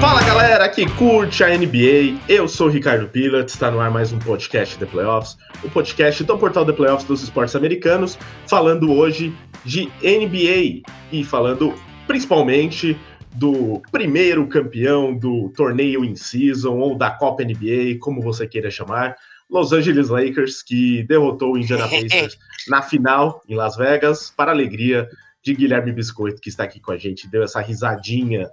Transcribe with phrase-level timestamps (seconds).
[0.00, 4.12] Fala galera que curte a NBA, eu sou o Ricardo Pilat, está no ar mais
[4.12, 9.34] um podcast The Playoffs, o podcast do portal The Playoffs dos esportes americanos, falando hoje
[9.64, 11.74] de NBA e falando
[12.06, 12.96] principalmente
[13.34, 19.16] do primeiro campeão do torneio in season ou da Copa NBA, como você queira chamar,
[19.50, 24.54] Los Angeles Lakers, que derrotou o Indiana Pacers na final em Las Vegas, para a
[24.54, 25.08] alegria
[25.42, 28.48] de Guilherme Biscoito, que está aqui com a gente, deu essa risadinha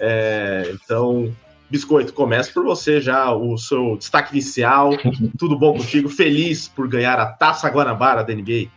[0.00, 1.34] é, então,
[1.68, 4.90] Biscoito, começa por você já, o seu destaque inicial.
[5.38, 6.08] Tudo bom contigo?
[6.08, 8.68] Feliz por ganhar a Taça Guanabara da NBA?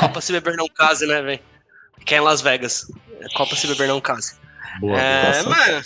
[0.00, 1.40] Copa se beber não case, né, velho?
[2.04, 2.92] Que é em Las Vegas.
[3.34, 4.36] Copa se beber não case.
[4.80, 5.84] Boa, é, mano.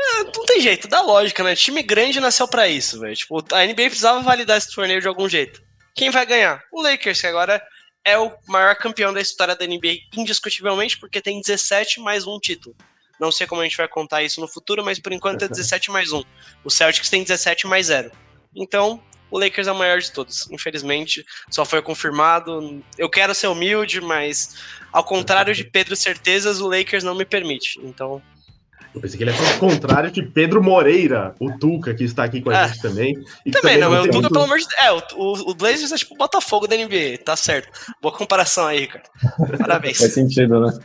[0.00, 1.54] É, não tem jeito, dá lógica, né?
[1.54, 3.14] Time grande nasceu para isso, velho.
[3.14, 5.62] Tipo, a NBA precisava validar esse torneio de algum jeito.
[5.94, 6.62] Quem vai ganhar?
[6.72, 7.62] O Lakers, que agora
[8.04, 12.74] é o maior campeão da história da NBA, indiscutivelmente, porque tem 17 mais um título.
[13.20, 15.90] Não sei como a gente vai contar isso no futuro, mas por enquanto é 17
[15.90, 16.22] mais 1.
[16.64, 18.10] O Celtics tem 17 mais 0.
[18.56, 20.50] Então, o Lakers é o maior de todos.
[20.50, 22.82] Infelizmente, só foi confirmado.
[22.98, 24.56] Eu quero ser humilde, mas
[24.92, 27.78] ao contrário de Pedro Certezas, o Lakers não me permite.
[27.82, 28.20] Então.
[28.92, 32.24] Eu pensei que ele ia ser o contrário de Pedro Moreira, o Tuca, que está
[32.24, 33.14] aqui com a é, gente também.
[33.14, 34.32] também, também não, o Tuca, muito...
[34.32, 34.82] pelo amor de Deus.
[34.82, 37.68] É, o, o Blazers é tipo o Botafogo da NBA, tá certo.
[38.02, 39.04] Boa comparação aí, cara.
[39.58, 39.98] Parabéns.
[39.98, 40.76] Faz sentido, né?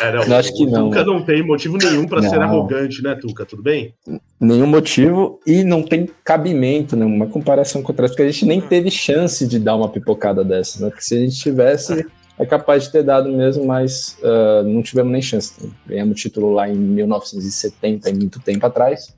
[0.00, 0.90] É, não, acho que não.
[0.90, 3.44] Tuca não tem motivo nenhum para ser arrogante, né, Tuca?
[3.44, 3.94] Tudo bem?
[4.38, 7.04] Nenhum motivo e não tem cabimento, né?
[7.04, 10.84] Uma comparação com outras, porque a gente nem teve chance de dar uma pipocada dessa,
[10.84, 10.90] né?
[10.90, 12.06] Porque se a gente tivesse,
[12.38, 15.52] é capaz de ter dado mesmo, mas uh, não tivemos nem chance.
[15.86, 19.14] Ganhamos o título lá em 1970, em muito tempo atrás.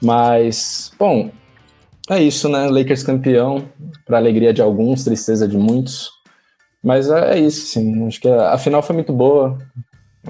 [0.00, 1.30] Mas, bom,
[2.08, 2.68] é isso, né?
[2.68, 3.68] Lakers campeão,
[4.06, 6.10] para alegria de alguns, tristeza de muitos.
[6.82, 8.06] Mas é, é isso, sim.
[8.06, 9.58] Acho que a final foi muito boa.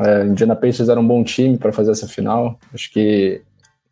[0.00, 2.58] É, Indiana Pacers era um bom time para fazer essa final.
[2.72, 3.42] Acho que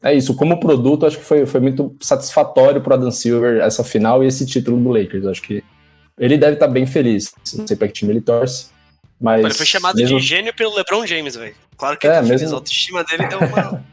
[0.02, 0.34] é isso.
[0.34, 4.46] Como produto, acho que foi, foi muito satisfatório para Adam Silver essa final e esse
[4.46, 5.26] título do Lakers.
[5.26, 5.64] Acho que
[6.18, 7.32] ele deve estar tá bem feliz.
[7.54, 8.68] Não sei para que time ele torce.
[9.20, 10.18] Mas ele foi chamado mesmo...
[10.18, 11.54] de gênio pelo LeBron James, velho.
[11.76, 12.48] Claro que é, ele mesmo...
[12.50, 13.84] a autoestima dele deu uma.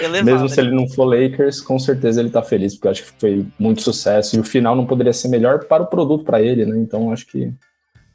[0.00, 3.12] Elevada, mesmo se ele não for Lakers, com certeza ele tá feliz, porque acho que
[3.18, 4.36] foi muito sucesso.
[4.36, 6.78] E o final não poderia ser melhor para o produto para ele, né?
[6.78, 7.52] Então acho que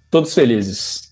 [0.10, 1.07] todos felizes.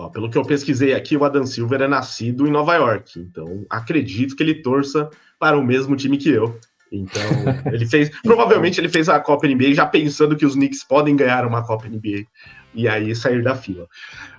[0.00, 3.66] Ó, pelo que eu pesquisei aqui, o Adam Silver é nascido em Nova York, então
[3.68, 6.58] acredito que ele torça para o mesmo time que eu.
[6.90, 7.22] Então,
[7.70, 8.10] ele fez.
[8.22, 11.86] Provavelmente ele fez a Copa NBA já pensando que os Knicks podem ganhar uma Copa
[11.86, 12.24] NBA
[12.74, 13.86] e aí sair da fila.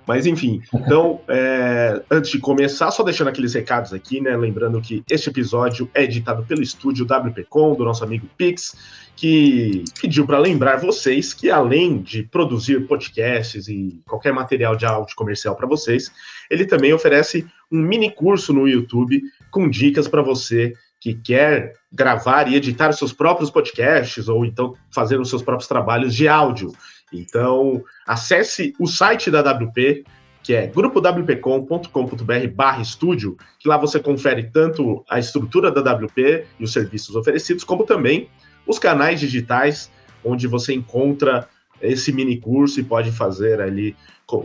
[0.08, 4.36] Mas enfim, então, é, antes de começar, só deixando aqueles recados aqui, né?
[4.36, 8.76] Lembrando que este episódio é editado pelo estúdio WPcom, do nosso amigo Pix
[9.16, 15.16] que pediu para lembrar vocês que, além de produzir podcasts e qualquer material de áudio
[15.16, 16.12] comercial para vocês,
[16.50, 19.22] ele também oferece um mini curso no YouTube
[19.52, 24.76] com dicas para você que quer gravar e editar os seus próprios podcasts ou então
[24.90, 26.72] fazer os seus próprios trabalhos de áudio.
[27.12, 30.06] Então, acesse o site da WP,
[30.44, 36.64] que é grupowpcom.com.br barra estúdio, que lá você confere tanto a estrutura da WP e
[36.64, 38.30] os serviços oferecidos, como também
[38.66, 39.92] os canais digitais
[40.24, 41.48] onde você encontra
[41.82, 43.96] esse mini curso e pode fazer ali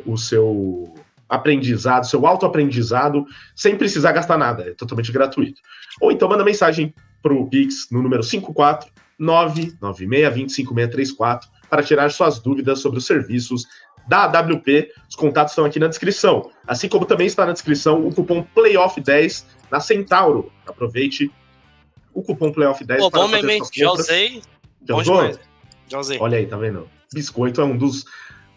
[0.05, 0.95] o seu
[1.29, 5.61] aprendizado, seu autoaprendizado, sem precisar gastar nada, é totalmente gratuito.
[6.01, 8.23] Ou então manda mensagem para o Pix no número
[9.21, 13.67] 54996205634 para tirar suas dúvidas sobre os serviços
[14.09, 14.93] da AWP.
[15.09, 16.51] Os contatos estão aqui na descrição.
[16.67, 20.53] Assim como também está na descrição o cupom PLAYOFF10 na Centauro.
[20.67, 21.31] Aproveite
[22.17, 24.43] o cupom Playoff 10 Pô, para bom fazer suas já usei.
[24.89, 25.39] Já usou?
[25.87, 26.19] Já usei.
[26.19, 26.89] Olha aí, tá vendo?
[27.13, 28.07] Biscoito é um dos,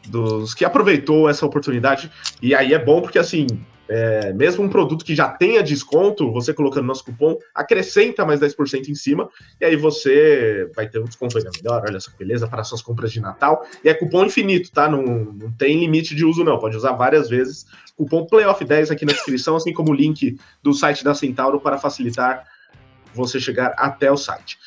[0.08, 2.12] dos que aproveitou essa oportunidade.
[2.41, 3.47] E aí é bom porque, assim,
[3.90, 8.88] é, mesmo um produto que já tenha desconto, você colocando nosso cupom, acrescenta mais 10%
[8.88, 9.28] em cima,
[9.59, 12.84] e aí você vai ter um desconto ainda melhor, olha só que beleza, para suas
[12.84, 13.66] compras de Natal.
[13.84, 14.88] E é cupom infinito, tá?
[14.88, 16.59] Não, não tem limite de uso, não.
[16.59, 17.66] Pode usar várias vezes.
[17.97, 22.46] Cupom Playoff10 aqui na descrição, assim como o link do site da Centauro para facilitar
[23.14, 24.59] você chegar até o site.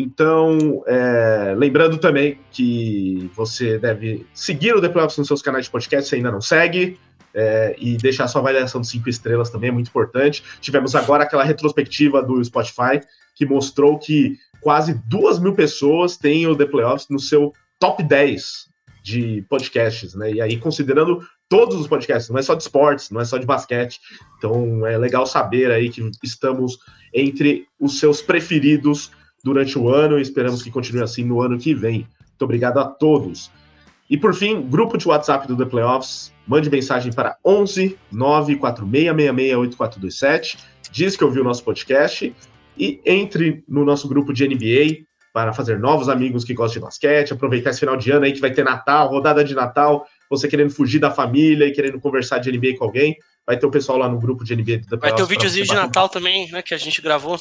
[0.00, 5.72] Então, é, lembrando também que você deve seguir o The Playoffs nos seus canais de
[5.72, 6.96] podcast se ainda não segue.
[7.34, 10.42] É, e deixar sua avaliação de cinco estrelas também é muito importante.
[10.60, 13.00] Tivemos agora aquela retrospectiva do Spotify
[13.34, 18.68] que mostrou que quase duas mil pessoas têm o The Playoffs no seu top 10
[19.02, 20.32] de podcasts, né?
[20.32, 23.46] E aí, considerando todos os podcasts, não é só de esportes, não é só de
[23.46, 24.00] basquete.
[24.36, 26.78] Então é legal saber aí que estamos
[27.12, 29.10] entre os seus preferidos
[29.42, 32.06] durante o ano e esperamos que continue assim no ano que vem.
[32.20, 33.50] Muito obrigado a todos.
[34.10, 40.56] E por fim, grupo de WhatsApp do The Playoffs, mande mensagem para 11 946668427,
[40.90, 42.34] diz que ouviu o nosso podcast
[42.76, 47.32] e entre no nosso grupo de NBA para fazer novos amigos que gostam de basquete,
[47.32, 50.70] aproveitar esse final de ano aí que vai ter Natal, rodada de Natal, você querendo
[50.70, 54.08] fugir da família e querendo conversar de NBA com alguém, vai ter o pessoal lá
[54.08, 56.72] no grupo de NBA do The Vai ter o videozinho de Natal também, né, que
[56.74, 57.38] a gente gravou.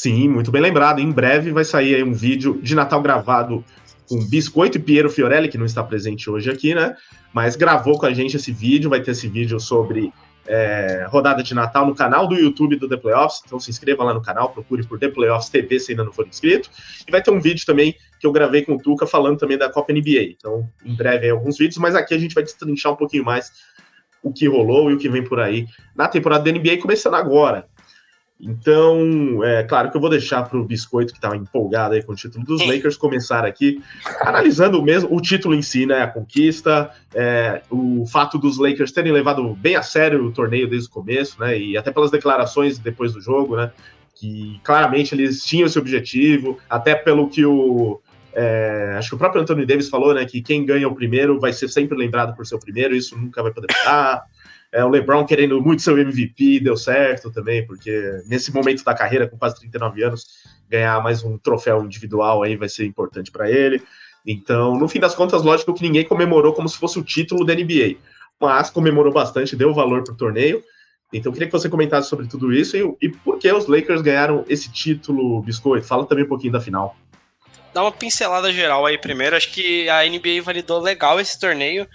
[0.00, 1.00] Sim, muito bem lembrado.
[1.00, 3.64] Em breve vai sair aí um vídeo de Natal gravado
[4.08, 6.94] com Biscoito e Piero Fiorelli, que não está presente hoje aqui, né?
[7.32, 10.12] Mas gravou com a gente esse vídeo, vai ter esse vídeo sobre
[10.46, 13.42] é, rodada de Natal no canal do YouTube do The Playoffs.
[13.44, 16.28] Então se inscreva lá no canal, procure por The Playoffs TV se ainda não for
[16.28, 16.70] inscrito.
[17.04, 19.68] E vai ter um vídeo também que eu gravei com o Tuca falando também da
[19.68, 20.30] Copa NBA.
[20.36, 23.50] Então, em breve aí alguns vídeos, mas aqui a gente vai destrinchar um pouquinho mais
[24.22, 25.66] o que rolou e o que vem por aí
[25.96, 27.66] na temporada da NBA começando agora.
[28.40, 32.12] Então, é claro que eu vou deixar para o Biscoito, que estava empolgado aí com
[32.12, 33.82] o título dos Lakers, começar aqui,
[34.20, 36.02] analisando mesmo o título em si, né?
[36.02, 40.88] A conquista, é, o fato dos Lakers terem levado bem a sério o torneio desde
[40.88, 41.58] o começo, né?
[41.58, 43.72] E até pelas declarações depois do jogo, né?
[44.14, 48.00] Que claramente eles tinham esse objetivo, até pelo que o.
[48.32, 50.24] É, acho que o próprio Anthony Davis falou, né?
[50.24, 53.42] Que quem ganha o primeiro vai ser sempre lembrado por ser o primeiro, isso nunca
[53.42, 54.22] vai poder mudar.
[54.72, 59.26] É, o LeBron querendo muito seu MVP, deu certo também, porque nesse momento da carreira,
[59.26, 60.26] com quase 39 anos,
[60.68, 63.82] ganhar mais um troféu individual aí vai ser importante para ele.
[64.26, 67.54] Então, no fim das contas, lógico que ninguém comemorou como se fosse o título da
[67.54, 67.96] NBA,
[68.38, 70.62] mas comemorou bastante, deu valor para o torneio.
[71.10, 74.44] Então, queria que você comentasse sobre tudo isso e, e por que os Lakers ganharam
[74.48, 75.86] esse título, Biscoito.
[75.86, 76.94] Fala também um pouquinho da final.
[77.72, 79.34] Dá uma pincelada geral aí primeiro.
[79.34, 81.88] Acho que a NBA validou legal esse torneio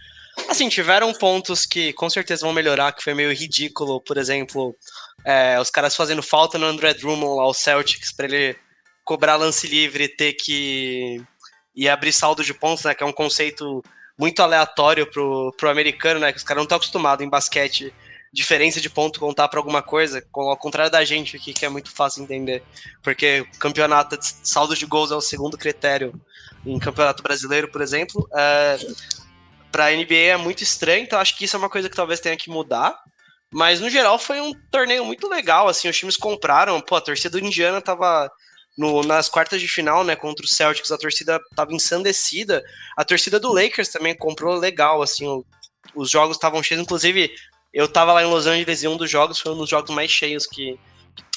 [0.50, 4.76] Assim, tiveram pontos que com certeza vão melhorar, que foi meio ridículo, por exemplo,
[5.26, 8.56] é, os caras fazendo falta no André Drummond lá, o Celtics, para ele
[9.04, 11.22] cobrar lance livre e ter que
[11.76, 12.94] ir abrir saldo de pontos, né?
[12.94, 13.84] Que é um conceito
[14.18, 16.32] muito aleatório pro, pro americano, né?
[16.32, 17.94] Que os caras não estão acostumados em basquete,
[18.32, 21.92] diferença de ponto contar para alguma coisa, ao contrário da gente aqui, que é muito
[21.92, 22.64] fácil entender.
[23.02, 26.20] Porque campeonato de saldo de gols é o segundo critério
[26.66, 28.28] em campeonato brasileiro, por exemplo.
[28.34, 28.78] É,
[29.74, 32.20] para a NBA é muito estranho, então acho que isso é uma coisa que talvez
[32.20, 32.96] tenha que mudar.
[33.52, 37.40] Mas no geral foi um torneio muito legal, assim, os times compraram, pô, a torcida
[37.40, 38.32] do Indiana tava
[38.78, 42.64] no, nas quartas de final, né, contra o Celtics, a torcida tava ensandecida.
[42.96, 45.44] A torcida do Lakers também comprou legal, assim, o,
[45.96, 47.34] os jogos estavam cheios, inclusive
[47.74, 50.12] eu tava lá em Los Angeles e um dos jogos foi um dos jogos mais
[50.12, 50.80] cheios que,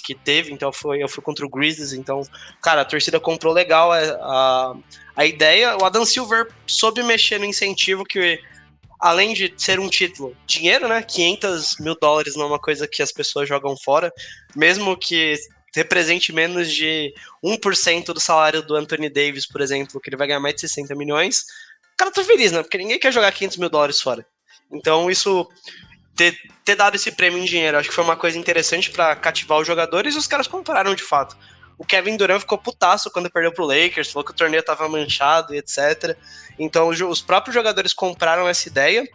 [0.07, 2.23] que teve, então foi, eu fui contra o Grizzlies, então,
[2.63, 4.77] cara, a torcida comprou legal a, a,
[5.17, 5.77] a ideia.
[5.77, 8.41] O Adam Silver soube mexer no incentivo que,
[9.01, 13.03] além de ser um título, dinheiro, né, 500 mil dólares não é uma coisa que
[13.03, 14.13] as pessoas jogam fora,
[14.55, 15.35] mesmo que
[15.75, 17.13] represente menos de
[17.45, 20.95] 1% do salário do Anthony Davis, por exemplo, que ele vai ganhar mais de 60
[20.95, 21.41] milhões,
[21.95, 24.25] o cara tá feliz, né, porque ninguém quer jogar 500 mil dólares fora.
[24.73, 25.49] Então, isso
[26.17, 27.79] ter, ter dado esse prêmio em dinheiro.
[27.79, 31.03] Acho que foi uma coisa interessante para cativar os jogadores e os caras compraram de
[31.03, 31.37] fato.
[31.79, 35.55] O Kevin Durant ficou putaço quando perdeu pro Lakers, falou que o torneio tava manchado
[35.55, 36.17] e etc.
[36.59, 39.07] Então os próprios jogadores compraram essa ideia.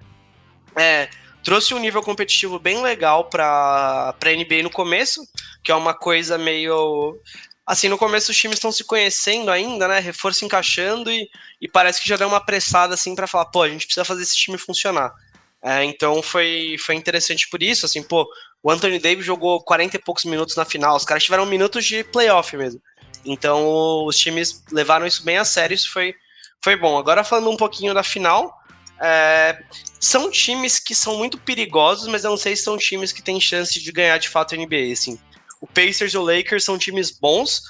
[0.75, 1.09] É,
[1.43, 5.27] trouxe um nível competitivo bem legal para a NBA no começo,
[5.63, 7.19] que é uma coisa meio.
[7.65, 9.99] Assim, no começo os times estão se conhecendo ainda, né?
[9.99, 11.27] Reforço encaixando e,
[11.59, 14.21] e parece que já deu uma pressada assim para falar, pô, a gente precisa fazer
[14.21, 15.13] esse time funcionar.
[15.63, 18.27] É, então foi, foi interessante por isso, assim, pô,
[18.63, 22.03] o Anthony Davis jogou 40 e poucos minutos na final, os caras tiveram minutos de
[22.03, 22.81] playoff mesmo.
[23.23, 26.15] Então os times levaram isso bem a sério, isso foi,
[26.63, 26.97] foi bom.
[26.97, 28.59] Agora falando um pouquinho da final,
[28.99, 29.63] é,
[29.99, 33.39] são times que são muito perigosos, mas eu não sei se são times que têm
[33.39, 35.19] chance de ganhar de fato a NBA, assim.
[35.59, 37.61] O Pacers e o Lakers são times bons,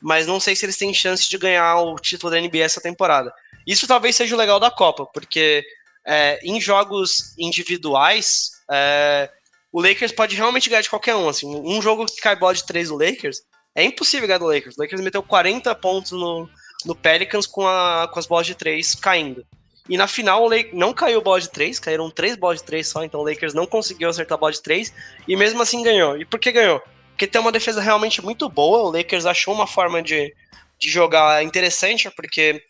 [0.00, 3.32] mas não sei se eles têm chance de ganhar o título da NBA essa temporada.
[3.66, 5.64] Isso talvez seja o legal da Copa, porque
[6.06, 9.30] é, em jogos individuais, é,
[9.72, 11.28] o Lakers pode realmente ganhar de qualquer um.
[11.28, 13.38] Assim, um jogo que cai bola de 3 do Lakers,
[13.74, 14.76] é impossível ganhar do Lakers.
[14.76, 16.48] O Lakers meteu 40 pontos no,
[16.84, 19.44] no Pelicans com, a, com as bolas de 3 caindo.
[19.88, 22.86] E na final o Lakers não caiu bola de 3, caíram 3 bolas de 3
[22.86, 24.92] só, então o Lakers não conseguiu acertar a bola de 3
[25.28, 26.16] e mesmo assim ganhou.
[26.16, 26.80] E por que ganhou?
[27.10, 30.34] Porque tem uma defesa realmente muito boa, o Lakers achou uma forma de,
[30.78, 32.62] de jogar interessante, porque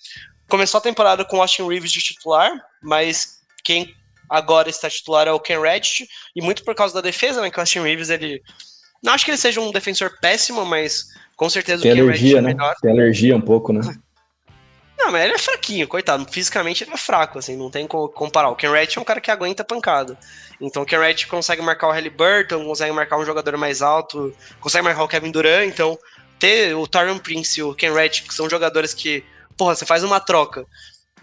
[0.49, 2.51] começou a temporada com o Austin Reeves de titular,
[2.83, 3.95] mas quem
[4.29, 7.59] agora está titular é o Ken Reddit, e muito por causa da defesa, né, que
[7.59, 8.43] o Austin Reeves, ele...
[9.03, 11.05] Não acho que ele seja um defensor péssimo, mas
[11.37, 12.55] com certeza Tem o Ken alergia, Reddit é né?
[12.55, 12.75] melhor.
[12.81, 13.81] Tem alergia um pouco, né?
[14.97, 16.25] Não, mas ele é fraquinho, coitado.
[16.31, 18.49] Fisicamente ele é fraco, assim, não tem como comparar.
[18.51, 20.17] O Ken Ratch é um cara que aguenta pancada.
[20.61, 24.85] Então o Ken Ratch consegue marcar o Halliburton, consegue marcar um jogador mais alto, consegue
[24.85, 25.99] marcar o Kevin Durant, então
[26.39, 29.25] ter o Tyron Prince e o Ken Ratch, que são jogadores que,
[29.57, 30.67] porra, você faz uma troca,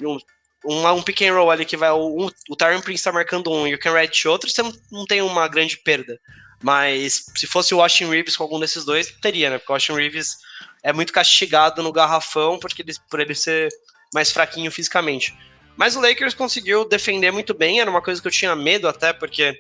[0.02, 0.18] um,
[0.66, 3.68] um, um pick and roll ali que vai, um, o Tyron Prince tá marcando um
[3.68, 6.20] e o Ken Ratch outro, você não, não tem uma grande perda.
[6.64, 9.58] Mas se fosse o Austin Reeves com algum desses dois, teria, né?
[9.58, 10.38] Porque o Austin Reeves
[10.84, 13.70] é muito castigado no garrafão porque ele, por ele ser
[14.14, 15.36] mais fraquinho fisicamente.
[15.76, 19.12] Mas o Lakers conseguiu defender muito bem, era uma coisa que eu tinha medo até,
[19.12, 19.58] porque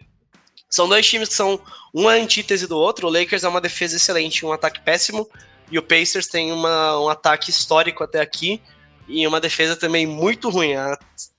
[0.70, 1.62] são dois times que são
[1.94, 3.08] uma antítese do outro.
[3.08, 5.28] O Lakers é uma defesa excelente, um ataque péssimo,
[5.72, 8.62] e o Pacers tem uma, um ataque histórico até aqui
[9.08, 10.74] e uma defesa também muito ruim.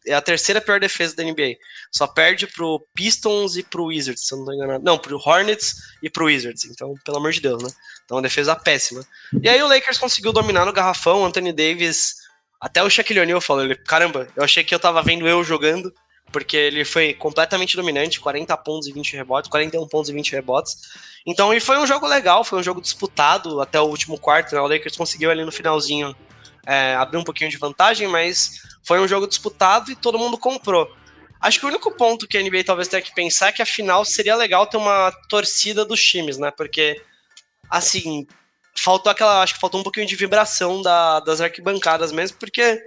[0.07, 1.57] É a terceira pior defesa da NBA.
[1.91, 4.85] Só perde pro Pistons e pro Wizards, se eu não tô enganado.
[4.85, 6.65] Não, pro Hornets e pro Wizards.
[6.65, 7.71] Então, pelo amor de Deus, né?
[8.05, 9.07] Então, uma defesa péssima.
[9.43, 11.25] E aí o Lakers conseguiu dominar no garrafão.
[11.25, 12.17] Anthony Davis,
[12.61, 15.93] até o Shaquille O'Neal falou, ele, caramba, eu achei que eu tava vendo eu jogando,
[16.33, 20.77] porque ele foi completamente dominante, 40 pontos e 20 rebotes, 41 pontos e 20 rebotes.
[21.27, 24.61] Então, e foi um jogo legal, foi um jogo disputado até o último quarto, né?
[24.61, 26.17] O Lakers conseguiu ali no finalzinho
[26.67, 30.91] é, abrir um pouquinho de vantagem, mas foi um jogo disputado e todo mundo comprou.
[31.41, 33.67] Acho que o único ponto que a NBA talvez tenha que pensar é que a
[33.67, 36.51] final seria legal ter uma torcida dos times, né?
[36.53, 37.01] Porque,
[37.69, 38.27] assim,
[38.77, 39.43] faltou aquela.
[39.43, 42.81] Acho que faltou um pouquinho de vibração da, das arquibancadas mesmo, porque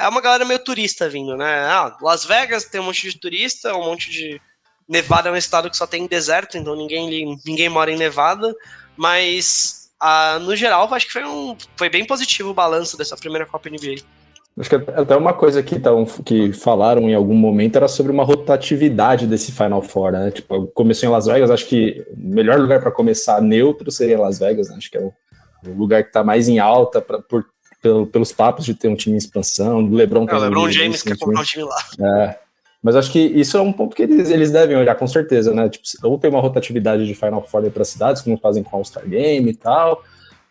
[0.00, 1.60] é uma galera meio turista vindo, né?
[1.66, 4.40] Ah, Las Vegas tem um monte de turista, um monte de.
[4.88, 8.52] Nevada é um estado que só tem deserto, então ninguém, ninguém mora em Nevada,
[8.96, 13.46] mas ah, no geral, acho que foi, um, foi bem positivo o balanço dessa primeira
[13.46, 14.02] Copa NBA.
[14.58, 15.76] Acho que até uma coisa que,
[16.24, 20.30] que falaram em algum momento era sobre uma rotatividade desse Final Four, né?
[20.30, 24.38] Tipo, começou em Las Vegas, acho que o melhor lugar para começar neutro seria Las
[24.38, 24.76] Vegas, né?
[24.76, 25.12] Acho que é o,
[25.66, 27.46] o lugar que está mais em alta pra, por,
[27.80, 29.78] pelo, pelos papos de ter um time em expansão.
[29.78, 31.78] O LeBron, é, o LeBron James quer comprar um time lá.
[32.00, 32.38] É.
[32.82, 35.68] Mas acho que isso é um ponto que eles, eles devem olhar com certeza, né?
[35.68, 39.06] Tipo, ou tem uma rotatividade de Final Four para cidades, como fazem com o All-Star
[39.06, 40.02] Game e tal.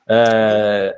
[0.07, 0.95] É,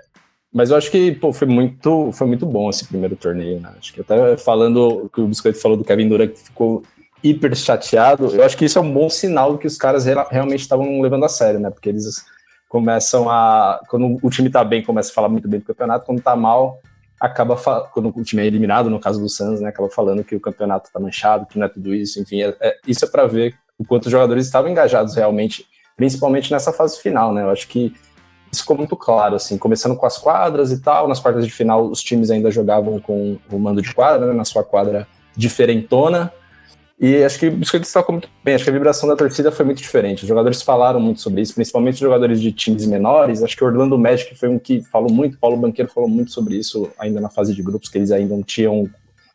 [0.54, 3.74] mas eu acho que pô, foi, muito, foi muito bom esse primeiro torneio, né?
[3.78, 6.84] Acho que até falando o que o Biscoito falou do Kevin Durant, que ficou
[7.24, 11.00] hiper chateado, eu acho que isso é um bom sinal que os caras realmente estavam
[11.02, 11.70] levando a sério, né?
[11.70, 12.26] Porque eles
[12.72, 13.82] começam a.
[13.90, 16.80] Quando o time tá bem, começa a falar muito bem do campeonato, quando tá mal,
[17.20, 17.58] acaba
[17.92, 20.88] quando o time é eliminado, no caso do Suns, né, acaba falando que o campeonato
[20.88, 23.84] está manchado, que não é tudo isso, enfim, é, é, isso é para ver o
[23.84, 25.66] quanto os jogadores estavam engajados realmente,
[25.98, 27.44] principalmente nessa fase final, né?
[27.44, 27.94] Eu acho que
[28.50, 31.84] isso ficou muito claro, assim, começando com as quadras e tal, nas quartas de final
[31.84, 36.32] os times ainda jogavam com o mando de quadra, né, na sua quadra diferentona,
[37.04, 39.66] e acho que isso que destacou muito bem, acho que a vibração da torcida foi
[39.66, 40.22] muito diferente.
[40.22, 43.42] Os jogadores falaram muito sobre isso, principalmente os jogadores de times menores.
[43.42, 46.58] Acho que o Orlando Magic foi um que falou muito, Paulo Banqueiro falou muito sobre
[46.58, 48.88] isso ainda na fase de grupos, que eles ainda não tinham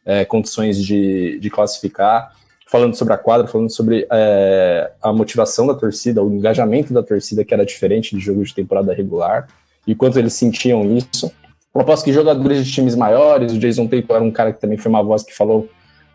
[0.04, 2.30] é, condições de, de classificar.
[2.68, 7.44] Falando sobre a quadra, falando sobre é, a motivação da torcida, o engajamento da torcida,
[7.44, 9.48] que era diferente de jogos de temporada regular,
[9.84, 11.32] e quanto eles sentiam isso.
[11.74, 14.78] Eu aposto que jogadores de times maiores, o Jason Tatum era um cara que também
[14.78, 15.68] foi uma voz que falou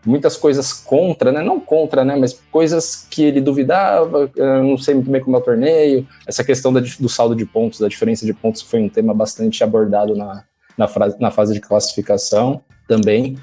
[0.04, 1.42] muitas coisas contra, né?
[1.42, 2.16] Não contra, né?
[2.16, 4.30] Mas coisas que ele duvidava,
[4.62, 6.06] não sei muito bem como é o torneio.
[6.26, 9.62] Essa questão da, do saldo de pontos, da diferença de pontos, foi um tema bastante
[9.62, 10.44] abordado na,
[10.76, 10.88] na,
[11.20, 13.36] na fase de classificação também.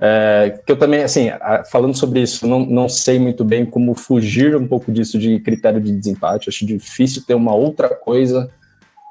[0.00, 1.30] É, que eu também, assim,
[1.70, 5.80] falando sobre isso, não, não sei muito bem como fugir um pouco disso de critério
[5.80, 6.48] de desempate.
[6.48, 8.50] Acho difícil ter uma outra coisa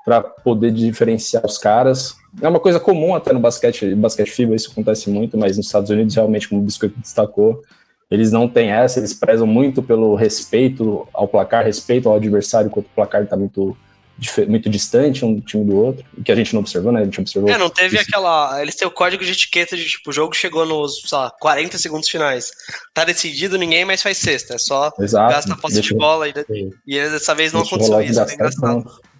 [0.05, 2.15] para poder diferenciar os caras.
[2.41, 5.89] É uma coisa comum até no basquete, basquete FIBA, isso acontece muito, mas nos Estados
[5.89, 7.61] Unidos, realmente, como o Biscoito destacou,
[8.11, 12.85] eles não têm essa, eles prezam muito pelo respeito ao placar, respeito ao adversário, enquanto
[12.85, 13.77] o placar está muito,
[14.47, 17.01] muito distante um time do outro, que a gente não observou, né?
[17.01, 17.49] A gente observou.
[17.49, 18.05] É, não teve isso.
[18.07, 18.61] aquela.
[18.61, 21.77] Eles têm o código de etiqueta de tipo, o jogo chegou nos, sei lá, 40
[21.77, 22.51] segundos finais.
[22.93, 24.55] Tá decidido, ninguém mais faz sexta.
[24.55, 25.33] É só Exato.
[25.33, 26.33] gasta a posse de bola e,
[26.85, 28.19] e dessa vez não aconteceu isso.
[28.19, 28.83] É engraçado.
[28.83, 29.12] Não,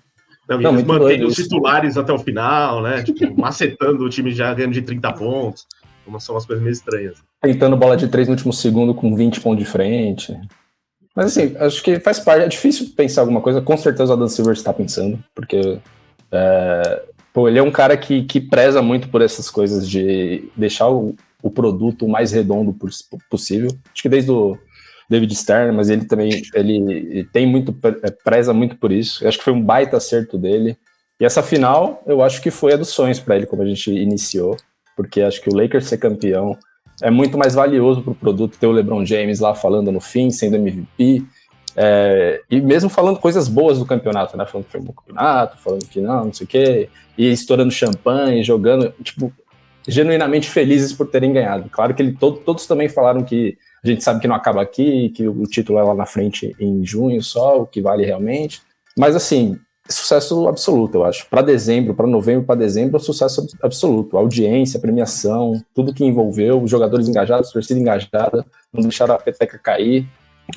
[0.48, 3.02] não, eles mantêm os titulares até o final, né?
[3.04, 5.66] Tipo, macetando o time já ganhando de 30 pontos.
[6.06, 7.24] Uma, são umas coisas meio estranhas.
[7.42, 10.38] Tentando bola de 3 no último segundo com 20 pontos de frente.
[11.16, 12.44] Mas assim, acho que faz parte.
[12.44, 13.62] É difícil pensar alguma coisa.
[13.62, 15.80] Com certeza o Adam Silver está pensando, porque
[16.32, 20.90] é, pô, ele é um cara que, que preza muito por essas coisas de deixar
[20.90, 22.76] o, o produto o mais redondo
[23.30, 23.70] possível.
[23.94, 24.58] Acho que desde o
[25.14, 29.24] David Stern, mas ele também ele tem muito é, preza muito por isso.
[29.24, 30.76] Eu acho que foi um baita acerto dele.
[31.20, 33.92] E essa final, eu acho que foi a dos sonhos para ele, como a gente
[33.92, 34.58] iniciou,
[34.98, 36.58] porque acho que o Lakers ser campeão
[37.00, 40.32] é muito mais valioso para o produto ter o LeBron James lá falando no fim,
[40.32, 41.24] sendo MVP,
[41.76, 44.46] é, e mesmo falando coisas boas do campeonato, né?
[44.48, 47.72] Falando que foi um bom campeonato, falando que não, não sei o quê, e estourando
[47.72, 48.92] champanhe, jogando.
[49.04, 49.32] Tipo,
[49.88, 51.70] genuinamente felizes por terem ganhado.
[51.70, 55.10] Claro que ele, todo, todos também falaram que a gente sabe que não acaba aqui,
[55.10, 58.62] que o título é lá na frente em junho só, o que vale realmente.
[58.98, 59.60] Mas assim,
[59.90, 61.28] sucesso absoluto, eu acho.
[61.30, 64.18] Para dezembro, para novembro, para dezembro, sucesso absoluto.
[64.18, 70.08] Audiência, premiação, tudo que envolveu, os jogadores engajados, torcida engajada, não deixaram a peteca cair,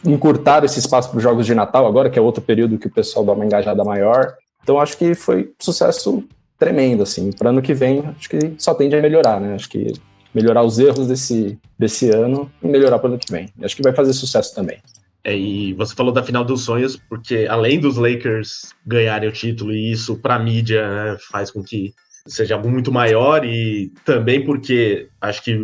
[0.05, 2.93] encurtaram esse espaço para os jogos de Natal agora, que é outro período que o
[2.93, 4.35] pessoal dá uma engajada maior.
[4.63, 6.25] Então acho que foi sucesso
[6.59, 7.31] tremendo, assim.
[7.33, 9.55] Para ano que vem, acho que só tende a melhorar, né?
[9.55, 9.93] Acho que
[10.37, 13.49] melhorar os erros desse, desse ano e melhorar para o ano que vem.
[13.63, 14.77] Acho que vai fazer sucesso também.
[15.25, 19.73] É, e você falou da final dos sonhos, porque além dos Lakers ganharem o título,
[19.73, 21.95] e isso para a mídia né, faz com que
[22.27, 25.63] seja muito maior, e também porque acho que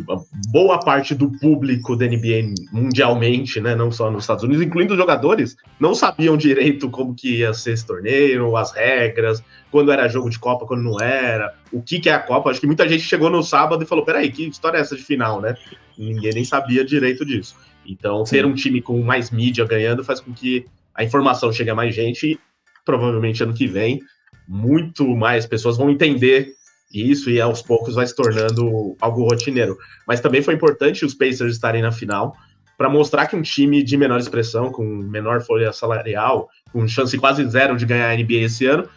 [0.51, 4.99] boa parte do público da NBA mundialmente, né, não só nos Estados Unidos, incluindo os
[4.99, 10.31] jogadores, não sabiam direito como que ia ser esse torneio, as regras, quando era jogo
[10.31, 12.51] de Copa, quando não era, o que, que é a Copa.
[12.51, 15.03] Acho que muita gente chegou no sábado e falou: peraí, que história é essa de
[15.03, 15.55] final, né?
[15.97, 17.57] ninguém nem sabia direito disso.
[17.87, 18.37] Então, Sim.
[18.37, 21.95] ter um time com mais mídia ganhando faz com que a informação chegue a mais
[21.95, 22.39] gente e
[22.85, 24.01] provavelmente ano que vem
[24.47, 26.53] muito mais pessoas vão entender
[26.93, 29.77] isso e aos poucos vai se tornando algo rotineiro.
[30.07, 32.37] Mas também foi importante os Pacers estarem na final
[32.77, 37.49] para mostrar que um time de menor expressão, com menor folha salarial, com chance quase
[37.49, 38.89] zero de ganhar a NBA esse ano,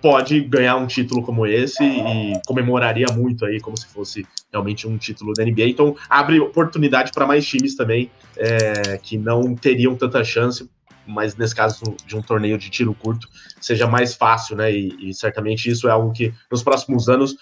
[0.00, 4.96] pode ganhar um título como esse e comemoraria muito aí, como se fosse realmente um
[4.96, 5.68] título da NBA.
[5.68, 10.68] Então, abre oportunidade para mais times também é, que não teriam tanta chance,
[11.08, 13.28] mas nesse caso de um torneio de tiro curto,
[13.60, 14.70] seja mais fácil, né?
[14.70, 17.36] E, e certamente isso é algo que nos próximos anos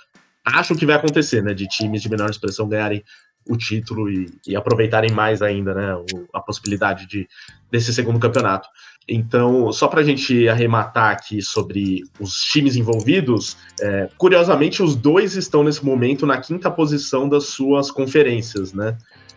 [0.45, 1.53] acho que vai acontecer, né?
[1.53, 3.03] De times de menor expressão ganharem
[3.49, 5.95] o título e, e aproveitarem mais ainda, né?
[5.95, 7.29] O, a possibilidade de,
[7.71, 8.69] desse segundo campeonato.
[9.09, 15.37] Então, só para a gente arrematar aqui sobre os times envolvidos, é, curiosamente, os dois
[15.37, 18.97] estão nesse momento na quinta posição das suas conferências, né?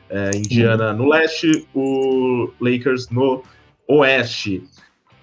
[0.09, 3.43] É, Indiana no leste, o Lakers no
[3.89, 4.63] oeste.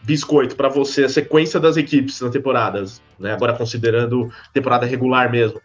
[0.03, 2.85] Biscoito, para você, a sequência das equipes na temporada,
[3.19, 3.33] né?
[3.33, 5.61] agora considerando temporada regular mesmo.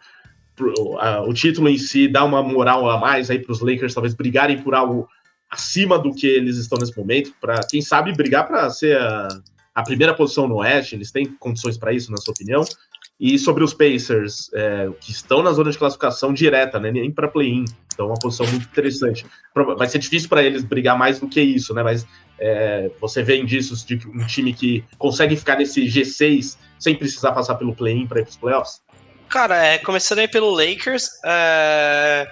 [1.26, 4.60] O título em si dá uma moral a mais aí para os Lakers talvez brigarem
[4.60, 5.08] por algo
[5.50, 9.28] acima do que eles estão nesse momento, para quem sabe brigar para ser a,
[9.74, 12.64] a, primeira posição no Oeste, eles têm condições para isso, na sua opinião?
[13.20, 17.28] E sobre os Pacers, é, que estão na zona de classificação direta, né, nem para
[17.28, 19.26] play-in, então uma posição muito interessante.
[19.76, 21.82] Vai ser difícil para eles brigar mais do que isso, né?
[21.82, 22.06] Mas
[22.42, 27.54] é, você vê indícios de um time que consegue ficar nesse G6 sem precisar passar
[27.54, 28.82] pelo play-in para ir para os playoffs?
[29.28, 32.28] Cara, é, começando aí pelo Lakers, é,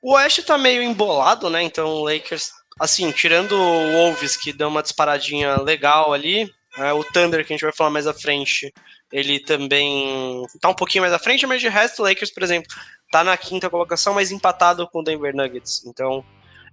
[0.00, 1.60] o Oeste tá meio embolado, né?
[1.60, 7.02] Então o Lakers, assim, tirando o Wolves, que deu uma disparadinha legal ali, é, o
[7.02, 8.72] Thunder, que a gente vai falar mais à frente,
[9.12, 12.68] ele também tá um pouquinho mais à frente, mas de resto, o Lakers, por exemplo,
[13.10, 15.84] tá na quinta colocação, mas empatado com o Denver Nuggets.
[15.84, 16.24] Então,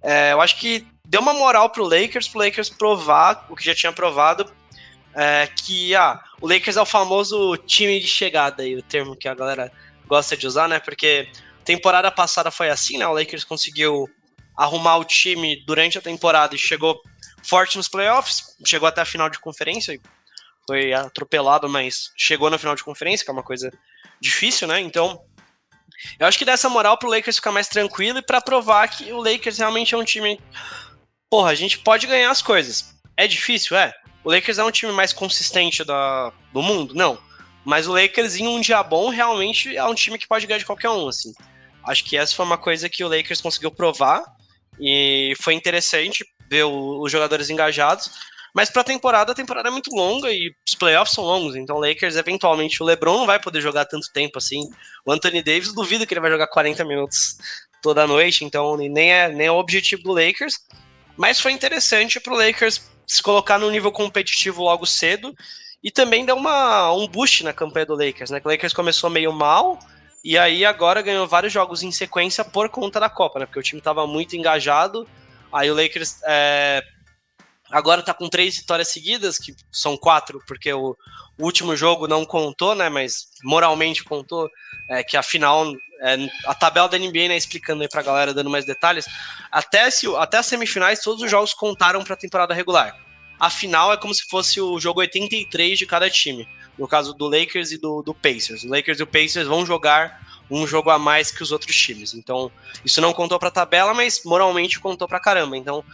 [0.04, 3.74] é, eu acho que deu uma moral pro Lakers, pro Lakers provar o que já
[3.74, 4.50] tinha provado,
[5.14, 9.28] é, que ah, o Lakers é o famoso time de chegada, aí, o termo que
[9.28, 9.72] a galera
[10.06, 10.78] gosta de usar, né?
[10.78, 11.28] Porque
[11.64, 13.06] Temporada passada foi assim, né?
[13.06, 14.08] O Lakers conseguiu
[14.56, 17.00] arrumar o time durante a temporada e chegou
[17.42, 19.98] forte nos playoffs, chegou até a final de conferência,
[20.66, 23.72] foi atropelado, mas chegou na final de conferência, que é uma coisa
[24.20, 24.78] difícil, né?
[24.80, 25.22] Então,
[26.18, 29.18] eu acho que dessa moral pro Lakers ficar mais tranquilo e para provar que o
[29.20, 30.40] Lakers realmente é um time.
[31.30, 32.94] Porra, a gente pode ganhar as coisas.
[33.16, 33.92] É difícil, é.
[34.22, 36.94] O Lakers é um time mais consistente da, do mundo?
[36.94, 37.18] Não.
[37.64, 40.66] Mas o Lakers, em um dia bom, realmente é um time que pode ganhar de
[40.66, 41.32] qualquer um, assim.
[41.86, 44.22] Acho que essa foi uma coisa que o Lakers conseguiu provar
[44.80, 48.10] e foi interessante ver os jogadores engajados.
[48.54, 51.78] Mas para a temporada, a temporada é muito longa e os playoffs são longos, então
[51.78, 54.70] Lakers, eventualmente, o LeBron não vai poder jogar tanto tempo assim.
[55.04, 57.36] O Anthony Davis, duvido que ele vai jogar 40 minutos
[57.82, 60.60] toda noite, então nem é, nem é o objetivo do Lakers.
[61.16, 65.34] Mas foi interessante para o Lakers se colocar no nível competitivo logo cedo
[65.82, 68.40] e também deu uma, um boost na campanha do Lakers, né?
[68.42, 69.78] O Lakers começou meio mal,
[70.24, 73.46] e aí agora ganhou vários jogos em sequência por conta da Copa, né?
[73.46, 75.06] Porque o time estava muito engajado.
[75.52, 76.82] Aí o Lakers é,
[77.70, 80.96] agora está com três vitórias seguidas, que são quatro, porque o,
[81.38, 82.88] último jogo não contou, né?
[82.88, 84.48] Mas moralmente contou.
[84.88, 85.72] É, que a final,
[86.02, 89.06] é, a tabela da NBA, né, explicando aí pra galera, dando mais detalhes,
[89.50, 92.94] até, se, até as semifinais, todos os jogos contaram para a temporada regular.
[93.40, 96.46] A final é como se fosse o jogo 83 de cada time
[96.78, 98.64] no caso do Lakers e do, do Pacers.
[98.64, 100.20] O Lakers e o Pacers vão jogar
[100.50, 102.14] um jogo a mais que os outros times.
[102.14, 102.50] Então,
[102.84, 105.56] isso não contou para a tabela, mas moralmente contou para caramba.
[105.56, 105.84] Então,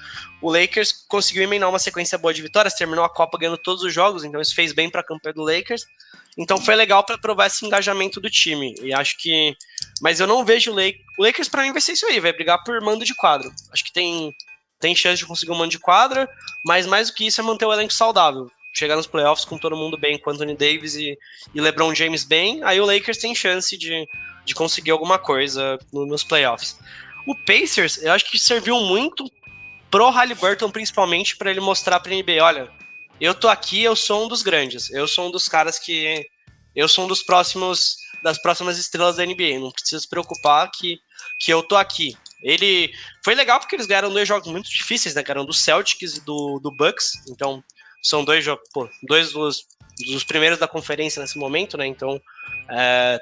[0.41, 3.93] o Lakers conseguiu emendar uma sequência boa de vitórias, terminou a Copa ganhando todos os
[3.93, 5.87] jogos, então isso fez bem para a campanha do Lakers.
[6.37, 8.75] Então, foi legal para provar esse engajamento do time.
[8.83, 9.57] E acho que,
[10.01, 12.33] mas eu não vejo o Lakers, o Lakers para mim vai ser isso aí, vai
[12.33, 13.53] brigar por mando de quadro.
[13.73, 14.35] Acho que tem
[14.79, 16.27] tem chance de conseguir um mando de quadra,
[16.65, 19.77] mas mais do que isso é manter o elenco saudável chegar nos playoffs com todo
[19.77, 21.19] mundo bem, com Anthony Davis e,
[21.55, 24.07] e LeBron James bem, aí o Lakers tem chance de,
[24.45, 26.79] de conseguir alguma coisa no, nos playoffs.
[27.27, 29.25] O Pacers, eu acho que serviu muito
[29.91, 32.71] pro Halliburton, principalmente, para ele mostrar pra NBA, olha,
[33.21, 36.27] eu tô aqui, eu sou um dos grandes, eu sou um dos caras que...
[36.75, 41.01] Eu sou um dos próximos, das próximas estrelas da NBA, não precisa se preocupar que,
[41.41, 42.17] que eu tô aqui.
[42.43, 42.93] Ele
[43.25, 45.23] foi legal porque eles ganharam dois jogos muito difíceis, né?
[45.23, 47.13] Ganharam do Celtics e do, do Bucks.
[47.29, 47.63] Então,
[48.03, 49.67] são dois jogos, pô, dois dos,
[50.07, 51.87] dos primeiros da conferência nesse momento, né?
[51.87, 52.21] Então
[52.69, 53.21] é,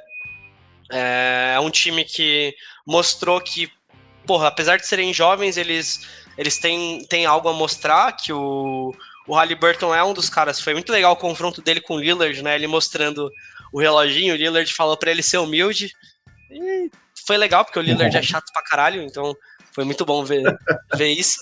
[0.90, 2.54] é, é um time que
[2.86, 3.70] mostrou que,
[4.26, 8.94] porra, apesar de serem jovens, eles, eles têm, têm algo a mostrar, que o,
[9.26, 10.60] o Halliburton é um dos caras.
[10.60, 12.54] Foi muito legal o confronto dele com o Lillard, né?
[12.54, 13.30] Ele mostrando
[13.72, 15.92] o reloginho, o Lillard falou para ele ser humilde.
[16.50, 16.90] E
[17.26, 19.36] foi legal, porque o Lillard é chato pra caralho, então
[19.72, 20.42] foi muito bom ver,
[20.96, 21.38] ver isso.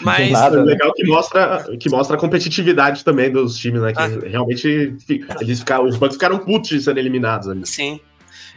[0.00, 3.92] Mas nada, é legal que mostra, que mostra a competitividade também dos times, né?
[3.92, 4.28] Que ah.
[4.28, 4.96] realmente
[5.40, 7.66] eles ficaram, os Bucks ficaram putos de serem eliminados ali.
[7.66, 8.00] Sim.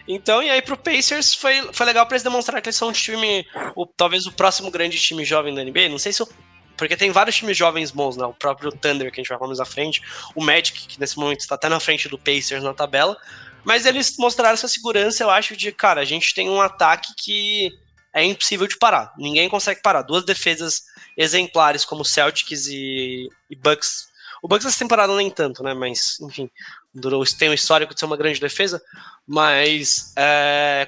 [0.07, 2.93] Então, e aí pro Pacers foi, foi legal para eles demonstrar que eles são um
[2.93, 3.45] time,
[3.75, 5.89] o, talvez o próximo grande time jovem da NBA.
[5.89, 6.29] Não sei se eu,
[6.77, 8.25] porque tem vários times jovens bons, né?
[8.25, 10.01] O próprio Thunder, que a gente vai falar mais à frente,
[10.35, 13.17] o Magic, que nesse momento está até na frente do Pacers na tabela.
[13.63, 17.71] Mas eles mostraram essa segurança, eu acho, de, cara, a gente tem um ataque que
[18.15, 19.13] é impossível de parar.
[19.17, 20.01] Ninguém consegue parar.
[20.01, 20.84] Duas defesas
[21.17, 24.08] exemplares como Celtics e, e Bucks.
[24.41, 25.73] O Bucks essa temporada nem tanto, né?
[25.73, 26.49] Mas, enfim,
[26.93, 28.82] durou, tem um histórico de ser uma grande defesa,
[29.28, 30.88] mas é,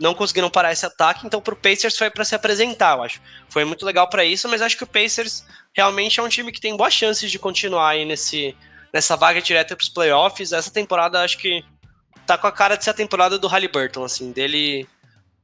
[0.00, 3.20] não conseguiram parar esse ataque, então pro Pacers foi para se apresentar, eu acho.
[3.48, 6.60] Foi muito legal para isso, mas acho que o Pacers realmente é um time que
[6.60, 8.56] tem boas chances de continuar aí nesse,
[8.92, 10.52] nessa vaga direta para os playoffs.
[10.52, 11.64] Essa temporada acho que
[12.26, 14.88] tá com a cara de ser a temporada do Halliburton, assim, dele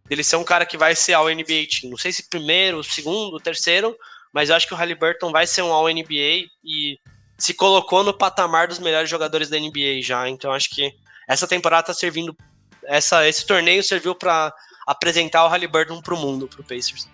[0.09, 1.91] dele ser um cara que vai ser ao NBA Team.
[1.91, 3.97] Não sei se primeiro, segundo, terceiro,
[4.33, 6.99] mas eu acho que o Halliburton vai ser um All-NBA e
[7.37, 10.29] se colocou no patamar dos melhores jogadores da NBA já.
[10.29, 10.93] Então acho que
[11.29, 12.37] essa temporada tá servindo.
[12.85, 14.53] Essa, esse torneio serviu para
[14.87, 17.09] apresentar o Halliburton para o mundo, para o Pacers.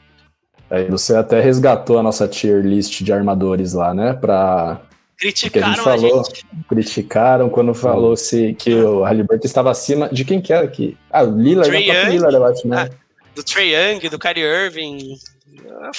[0.71, 4.13] Aí você até resgatou a nossa tier list de armadores lá, né?
[4.13, 4.81] Para
[5.19, 6.47] Criticaram a, gente falou, a gente.
[6.69, 10.97] Criticaram quando falou se que o Halliburton estava acima de quem que era aqui?
[11.11, 12.89] Ah, o Trey Young, Lillard, eu acho, né?
[12.89, 12.95] Ah,
[13.35, 15.19] do Trey Young, do Kyrie Irving.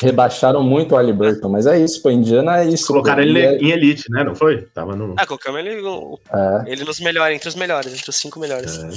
[0.01, 2.87] Rebaixaram muito o Halliburton, mas é isso, pô, Indiana é isso.
[2.87, 3.57] Colocaram ele é...
[3.57, 4.23] em elite, né?
[4.23, 4.61] Não foi?
[4.73, 5.13] Tava no...
[5.17, 6.71] Ah, colocamos ele, é.
[6.71, 8.77] ele nos melhores, entre os melhores, entre os cinco melhores.
[8.77, 8.89] É.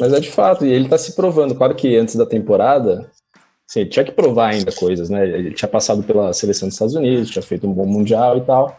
[0.00, 1.54] Mas é de fato, e ele tá se provando.
[1.54, 3.08] Claro que antes da temporada,
[3.68, 5.24] assim, tinha que provar ainda coisas, né?
[5.24, 8.76] Ele tinha passado pela seleção dos Estados Unidos, tinha feito um bom mundial e tal.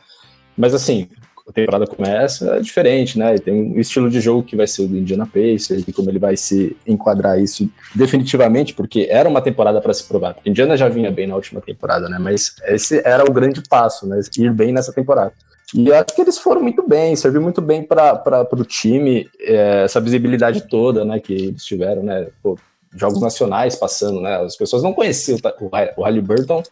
[0.58, 1.08] Mas assim,
[1.48, 3.38] a temporada começa, é diferente, né?
[3.38, 6.20] Tem um estilo de jogo que vai ser o do Indiana Pacers e como ele
[6.20, 10.38] vai se enquadrar isso definitivamente, porque era uma temporada para se provar.
[10.46, 12.18] Indiana já vinha bem na última temporada, né?
[12.18, 14.22] Mas esse era o grande passo, né?
[14.38, 15.34] Ir bem nessa temporada.
[15.76, 19.84] E eu acho que eles foram muito bem, serviu muito bem para o time, é,
[19.84, 21.20] essa visibilidade toda, né?
[21.20, 22.28] Que eles tiveram, né?
[22.42, 22.58] Pô,
[22.96, 24.38] jogos nacionais passando, né?
[24.38, 26.63] As pessoas não conheciam o, o Halliburton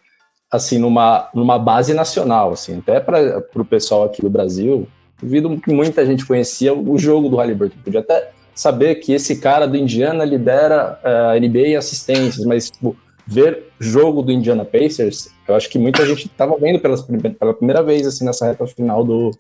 [0.51, 4.87] assim, numa, numa base nacional, assim, até para o pessoal aqui do Brasil,
[5.21, 9.65] duvido que muita gente conhecia o jogo do Halliburton, podia até saber que esse cara
[9.65, 14.65] do Indiana lidera eh, a uh, NBA em assistências, mas tipo, ver jogo do Indiana
[14.65, 18.67] Pacers, eu acho que muita gente estava vendo pelas, pela primeira vez assim nessa reta
[18.67, 19.31] final do,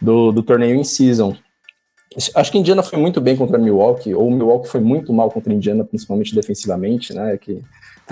[0.00, 1.34] do, do torneio em season.
[2.34, 5.82] Acho que Indiana foi muito bem contra Milwaukee, ou Milwaukee foi muito mal contra Indiana,
[5.82, 7.38] principalmente defensivamente, né?
[7.38, 7.62] Que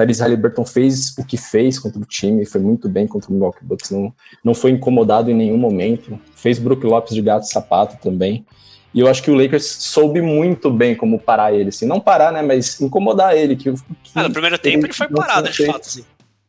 [0.01, 3.65] Tyrese Halliburton fez o que fez contra o time, foi muito bem contra o Milwaukee
[3.65, 6.19] Bucks, não, não foi incomodado em nenhum momento.
[6.35, 8.47] Fez Brook Lopes de gato sapato também.
[8.95, 12.33] E eu acho que o Lakers soube muito bem como parar ele, assim, não parar,
[12.33, 13.55] né, mas incomodar ele.
[13.55, 16.05] Que, que ah, no primeiro tempo ele foi parado, de fato, sim.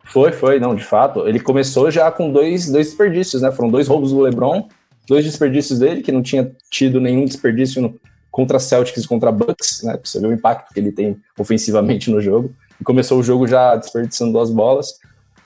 [0.06, 1.28] Foi, foi, não, de fato.
[1.28, 3.52] Ele começou já com dois, dois desperdícios, né?
[3.52, 4.68] Foram dois roubos do LeBron,
[5.08, 7.96] dois desperdícios dele, que não tinha tido nenhum desperdício no,
[8.30, 9.94] contra Celtics e contra Bucks, né?
[9.94, 13.48] Pra você ver o impacto que ele tem ofensivamente no jogo e começou o jogo
[13.48, 15.00] já desperdiçando duas bolas.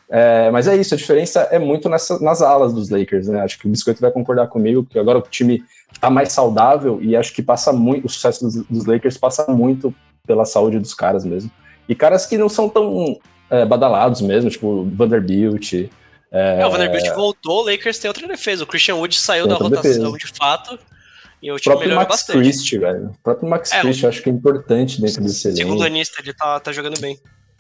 [0.09, 3.41] É, mas é isso, a diferença é muito nessa, nas alas dos Lakers, né?
[3.41, 7.15] Acho que o Biscoito vai concordar comigo, que agora o time está mais saudável e
[7.15, 9.93] acho que passa muito, o sucesso dos, dos, Lakers passa muito
[10.25, 11.51] pela saúde dos caras mesmo.
[11.89, 13.19] E caras que não são tão
[13.49, 15.73] é, badalados mesmo, tipo Vanderbilt.
[16.31, 18.63] É, é, o Vanderbilt voltou, o Lakers tem outra defesa.
[18.63, 20.17] O Christian Wood saiu da rotação defesa.
[20.17, 20.79] de fato.
[21.45, 22.39] E o, o próprio Max bastante.
[22.39, 23.09] Christie, velho.
[23.09, 25.61] O próprio Max é, Christie, eu acho que é importante dentro desse elenco.
[25.61, 27.19] Segundo anista, ele tá, tá jogando bem.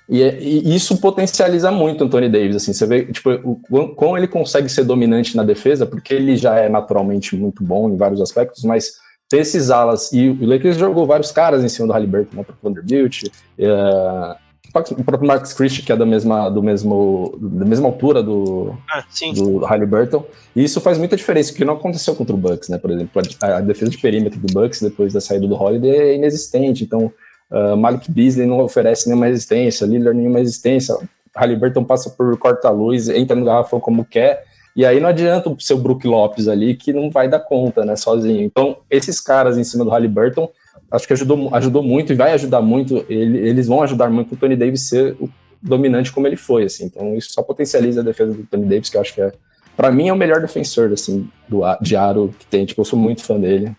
[0.09, 3.29] E, é, e, isso potencializa muito o Anthony Davis, assim, você vê, tipo,
[3.69, 7.87] o, como ele consegue ser dominante na defesa, porque ele já é naturalmente muito bom
[7.87, 8.93] em vários aspectos, mas
[9.29, 12.67] ter esses alas, e o Lakers jogou vários caras em cima do Halliburton, né, o
[12.67, 14.35] Vanderbilt, uh,
[14.73, 19.03] o próprio Max Christie, que é da mesma, do mesmo, da mesma altura do, ah,
[19.33, 20.25] do Halliburton,
[20.55, 23.57] e isso faz muita diferença, que não aconteceu contra o Bucks, né, por exemplo, a,
[23.57, 27.11] a defesa de perímetro do Bucks depois da saída do Holiday é inexistente, então
[27.51, 30.97] Uh, Malik Beasley não oferece nenhuma resistência, Lillard nenhuma resistência,
[31.35, 34.43] Halliburton passa por corta-luz, entra no garrafão como quer,
[34.75, 37.95] e aí não adianta o seu Brook Lopes ali, que não vai dar conta, né,
[37.95, 38.41] sozinho.
[38.41, 40.49] Então, esses caras em cima do Halliburton,
[40.91, 44.37] acho que ajudou, ajudou muito e vai ajudar muito, ele, eles vão ajudar muito o
[44.37, 45.29] Tony Davis ser o
[45.61, 46.85] dominante como ele foi, assim.
[46.85, 49.31] Então, isso só potencializa a defesa do Tony Davis, que eu acho que é,
[49.75, 52.65] para mim, é o melhor defensor, assim, do, de aro que tem.
[52.65, 53.75] Tipo, eu sou muito fã dele.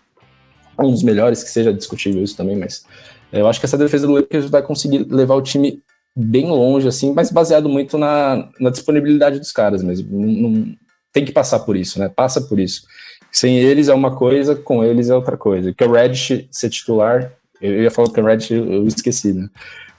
[0.79, 2.85] Um dos melhores, que seja discutível isso também, mas
[3.31, 5.81] eu acho que essa defesa do Lakers vai conseguir levar o time
[6.15, 10.19] bem longe, assim, mas baseado muito na, na disponibilidade dos caras mesmo.
[10.19, 10.75] Não, não,
[11.11, 12.09] tem que passar por isso, né?
[12.09, 12.83] Passa por isso.
[13.31, 15.73] Sem eles é uma coisa, com eles é outra coisa.
[15.73, 19.49] Que o Reddish ser titular, eu ia falar que o Reddish eu esqueci, né?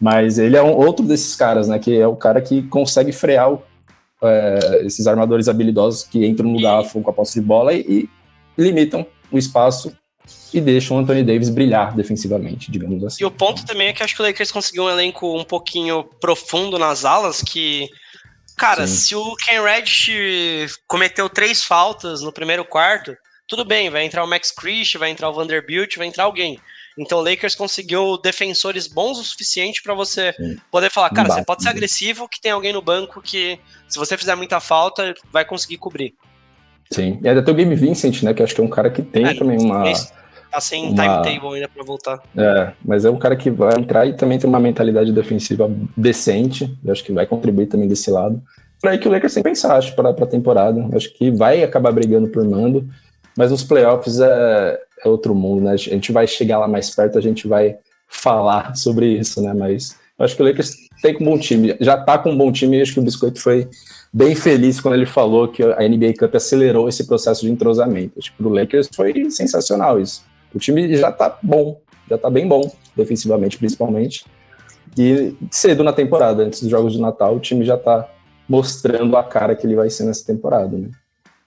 [0.01, 1.79] Mas ele é um outro desses caras, né?
[1.79, 3.63] Que é o cara que consegue frear o,
[4.23, 8.09] é, esses armadores habilidosos que entram no garfo com a posse de bola e,
[8.57, 9.97] e limitam o espaço
[10.53, 13.23] e deixam o Anthony Davis brilhar defensivamente, digamos assim.
[13.23, 16.05] E o ponto também é que acho que o Lakers conseguiu um elenco um pouquinho
[16.21, 17.89] profundo nas alas que
[18.59, 18.95] Cara, Sim.
[18.95, 20.11] se o Ken Reddish
[20.87, 23.17] cometeu três faltas no primeiro quarto,
[23.47, 26.61] tudo bem, vai entrar o Max Christie, vai entrar o Vanderbilt, vai entrar alguém.
[26.99, 30.59] Então o Lakers conseguiu defensores bons o suficiente para você Sim.
[30.71, 34.19] poder falar, cara, você pode ser agressivo que tem alguém no banco que, se você
[34.19, 36.15] fizer muita falta, vai conseguir cobrir.
[36.91, 39.03] Sim, e ainda tem o Game Vincent, né, que acho que é um cara que
[39.03, 39.85] tem é, também uma
[40.51, 40.95] tá sem uma...
[40.95, 42.23] timetable ainda pra voltar.
[42.37, 46.77] É, mas é um cara que vai entrar e também tem uma mentalidade defensiva decente.
[46.85, 48.43] Eu acho que vai contribuir também desse lado.
[48.81, 50.81] Pra aí que o Lakers tem que pensar, acho, pra, pra temporada.
[50.91, 52.89] Eu acho que vai acabar brigando por mando,
[53.37, 55.73] mas os playoffs é, é outro mundo, né?
[55.73, 57.77] A gente vai chegar lá mais perto, a gente vai
[58.09, 59.53] falar sobre isso, né?
[59.53, 61.77] Mas eu acho que o Lakers tem um bom time.
[61.81, 63.69] Já tá com um bom time e acho que o Biscoito foi
[64.13, 68.19] bem feliz quando ele falou que a NBA Cup acelerou esse processo de entrosamento.
[68.19, 70.25] Acho que pro Lakers foi sensacional isso.
[70.55, 74.25] O time já tá bom, já tá bem bom, defensivamente principalmente.
[74.97, 78.09] E cedo na temporada, antes dos jogos de Natal, o time já tá
[78.49, 80.89] mostrando a cara que ele vai ser nessa temporada, né?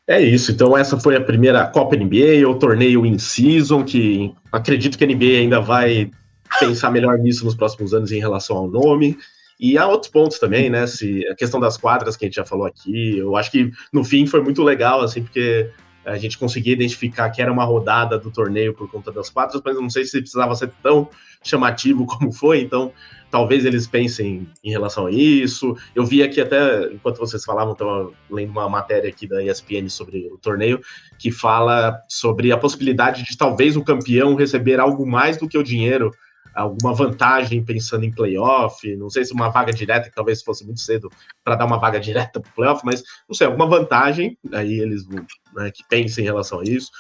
[0.07, 5.03] É isso, então essa foi a primeira Copa NBA, o torneio in-season, que acredito que
[5.03, 6.11] a NBA ainda vai
[6.59, 9.17] pensar melhor nisso nos próximos anos em relação ao nome.
[9.59, 10.87] E há outros pontos também, né?
[10.87, 14.03] Se, a questão das quadras que a gente já falou aqui, eu acho que no
[14.03, 15.69] fim foi muito legal, assim, porque
[16.05, 19.75] a gente conseguia identificar que era uma rodada do torneio por conta das quadras, mas
[19.75, 21.09] não sei se precisava ser tão
[21.43, 22.91] chamativo como foi, então
[23.29, 25.75] talvez eles pensem em relação a isso.
[25.95, 30.27] Eu vi aqui até, enquanto vocês falavam, estava lendo uma matéria aqui da ESPN sobre
[30.27, 30.81] o torneio,
[31.17, 35.63] que fala sobre a possibilidade de talvez o campeão receber algo mais do que o
[35.63, 36.11] dinheiro
[36.53, 40.81] alguma vantagem pensando em playoff, não sei se uma vaga direta, que talvez fosse muito
[40.81, 41.09] cedo
[41.43, 45.07] para dar uma vaga direta para o playoff, mas não sei, alguma vantagem, aí eles
[45.55, 46.91] né, que pensem em relação a isso.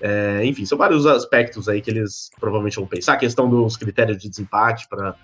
[0.00, 4.18] É, enfim, são vários aspectos aí que eles provavelmente vão pensar, a questão dos critérios
[4.18, 5.14] de desempate para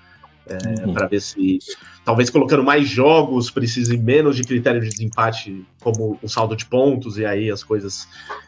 [0.49, 0.94] é, uhum.
[0.94, 1.59] para ver se
[2.05, 7.18] talvez colocando mais jogos precise menos de critério de desempate como o saldo de pontos
[7.18, 8.07] e aí as coisas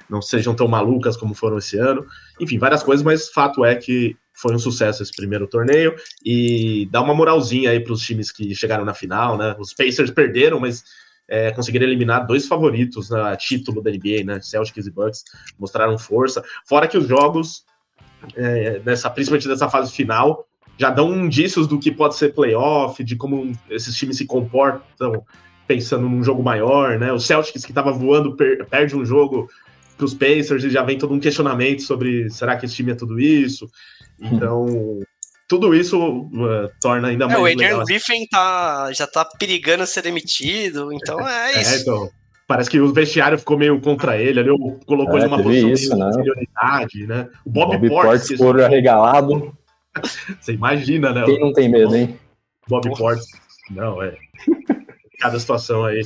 [0.09, 2.07] não sejam tão malucas como foram esse ano.
[2.41, 7.03] Enfim, várias coisas, mas fato é que foi um sucesso esse primeiro torneio e dá
[7.03, 9.57] uma moralzinha aí para os times que chegaram na final, né?
[9.59, 10.85] Os Pacers perderam, mas
[11.27, 14.41] é, conseguiram eliminar dois favoritos na título da NBA, né?
[14.41, 15.25] Celtics e Bucks
[15.59, 16.43] mostraram força.
[16.65, 17.65] Fora que os jogos,
[18.37, 20.47] é, nessa, principalmente nessa fase final,
[20.79, 25.25] já dão indícios do que pode ser playoff, de como esses times se comportam
[25.67, 27.13] pensando num jogo maior, né?
[27.13, 29.51] O Celtics que estava voando per perde um jogo
[29.99, 32.95] para os Pacers e já vem todo um questionamento sobre será que esse time é
[32.95, 33.69] tudo isso?
[34.21, 35.01] Então,
[35.49, 37.39] tudo isso uh, torna ainda é, mais.
[37.39, 37.85] É, o Adrian legal.
[37.85, 41.75] Griffin tá, já tá perigando ser demitido, então é, é isso.
[41.75, 42.11] É, então,
[42.47, 44.51] parece que o vestiário ficou meio contra ele, ali
[44.87, 47.29] colocou é, ele numa posição isso, de inferioridade, né?
[47.45, 48.39] O Bob, Bob Portis.
[48.39, 49.57] Portis arregalado.
[50.41, 51.25] Você imagina, né?
[51.25, 52.19] Quem não tem medo, hein?
[52.69, 53.27] Bob Portis.
[53.71, 54.15] Não, é.
[55.19, 56.03] Cada situação aí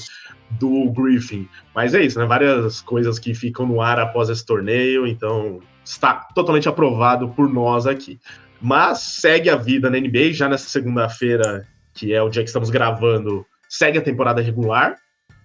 [0.59, 1.49] do Griffin.
[1.75, 2.27] Mas é isso, né?
[2.27, 7.87] Várias coisas que ficam no ar após esse torneio, então está totalmente aprovado por nós
[7.87, 8.21] aqui.
[8.61, 12.71] Mas segue a vida na NBA, já nessa segunda-feira, que é o dia que estamos
[12.71, 14.97] gravando, segue a temporada regular.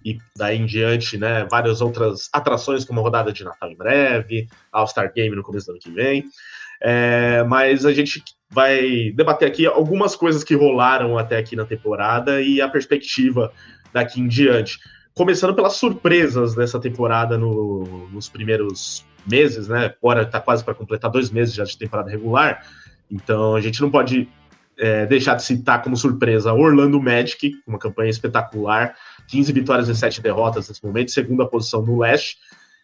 [0.04, 4.46] e daí em diante, né, várias outras atrações, como a rodada de Natal em breve,
[4.72, 6.24] All-Star Game no começo do ano que vem.
[6.80, 12.40] É, mas a gente vai debater aqui algumas coisas que rolaram até aqui na temporada
[12.40, 13.52] e a perspectiva
[13.92, 14.78] daqui em diante.
[15.18, 19.92] Começando pelas surpresas dessa temporada no, nos primeiros meses, né?
[20.00, 22.64] Agora está quase para completar dois meses já de temporada regular,
[23.10, 24.28] então a gente não pode
[24.78, 28.94] é, deixar de citar como surpresa Orlando Magic, uma campanha espetacular,
[29.26, 32.36] 15 vitórias e 7 derrotas nesse momento, segunda posição no leste.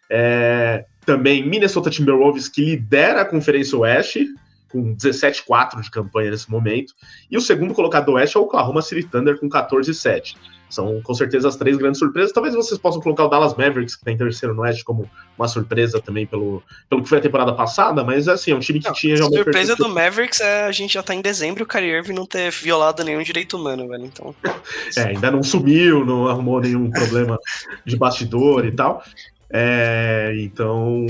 [0.09, 4.27] É, também Minnesota Timberwolves, que lidera a Conferência Oeste,
[4.67, 6.93] com 17-4 de campanha nesse momento.
[7.31, 10.35] E o segundo colocado do Oeste é o Oklahoma City Thunder, com 14-7.
[10.69, 12.31] São com certeza as três grandes surpresas.
[12.31, 15.47] Talvez vocês possam colocar o Dallas Mavericks, que está em terceiro no Oeste, como uma
[15.47, 18.87] surpresa também pelo, pelo que foi a temporada passada, mas assim, é um time que
[18.87, 21.63] não, tinha já uma surpresa do Mavericks é a gente já tá em dezembro e
[21.63, 24.05] o Kyrie Irving não ter violado nenhum direito humano, velho.
[24.05, 24.35] Então.
[24.97, 27.39] é, ainda não sumiu, não arrumou nenhum problema
[27.85, 29.03] de bastidor e tal.
[29.49, 31.05] É, então,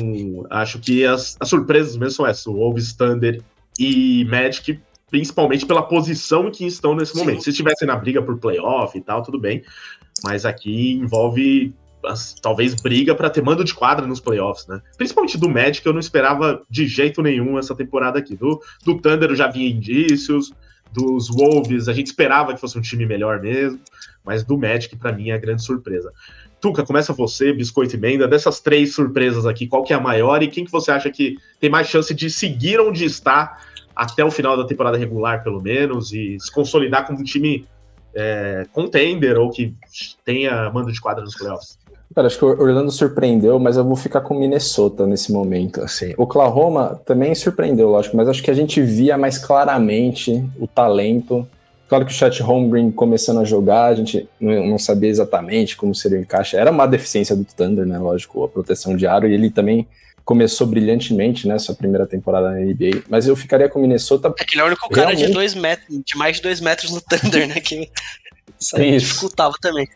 [0.49, 3.41] acho que as, as surpresas mesmo são essas: o Wolves, Thunder
[3.79, 7.19] e Magic principalmente pela posição que estão nesse Sim.
[7.19, 7.43] momento.
[7.43, 9.63] Se estivessem na briga por playoff e tal, tudo bem,
[10.23, 11.73] mas aqui envolve
[12.05, 14.81] as, talvez briga para ter mando de quadra nos playoffs, né?
[14.97, 18.35] Principalmente do Magic, eu não esperava de jeito nenhum essa temporada aqui.
[18.35, 20.53] Do, do Thunder eu já vinha indícios,
[20.91, 23.79] dos Wolves a gente esperava que fosse um time melhor mesmo,
[24.23, 26.11] mas do Magic para mim é a grande surpresa.
[26.61, 30.41] Tuca, começa você, Biscoito e Menda, dessas três surpresas aqui, qual que é a maior
[30.41, 33.59] e quem que você acha que tem mais chance de seguir onde está
[33.95, 37.65] até o final da temporada regular, pelo menos, e se consolidar como um time
[38.13, 39.75] é, contender ou que
[40.23, 41.77] tenha mando de quadra nos playoffs?
[42.13, 45.81] Cara, acho que o Orlando surpreendeu, mas eu vou ficar com Minnesota nesse momento.
[45.81, 46.13] Assim.
[46.17, 51.47] Oklahoma também surpreendeu, lógico, mas acho que a gente via mais claramente o talento.
[51.89, 56.17] Claro que o Chat Holmgren começando a jogar, a gente não, sabia exatamente como seria
[56.17, 56.55] o encaixe.
[56.55, 57.97] Era uma deficiência do Thunder, né?
[57.97, 59.87] Lógico, a proteção de aro, e ele também
[60.25, 64.33] começou brilhantemente, né, sua primeira temporada na NBA, mas eu ficaria com o Minnesota.
[64.39, 65.27] É que ele é o único cara realmente...
[65.27, 67.89] de dois metros, de mais de dois metros no Thunder, né, que
[68.59, 69.87] isso dificultava também.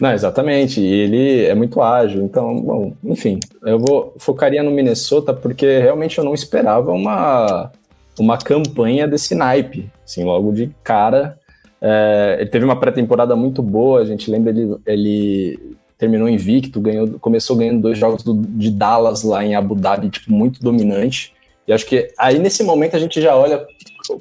[0.00, 5.32] Não, exatamente, e ele é muito ágil, então, bom, enfim, eu vou focaria no Minnesota
[5.32, 7.72] porque realmente eu não esperava uma,
[8.18, 11.38] uma campanha desse naipe, assim, logo de cara.
[11.80, 17.18] É, ele teve uma pré-temporada muito boa, a gente lembra ele, ele terminou invicto, ganhou,
[17.18, 21.32] começou ganhando dois jogos do, de Dallas lá em Abu Dhabi, tipo, muito dominante.
[21.66, 23.66] E acho que aí nesse momento a gente já olha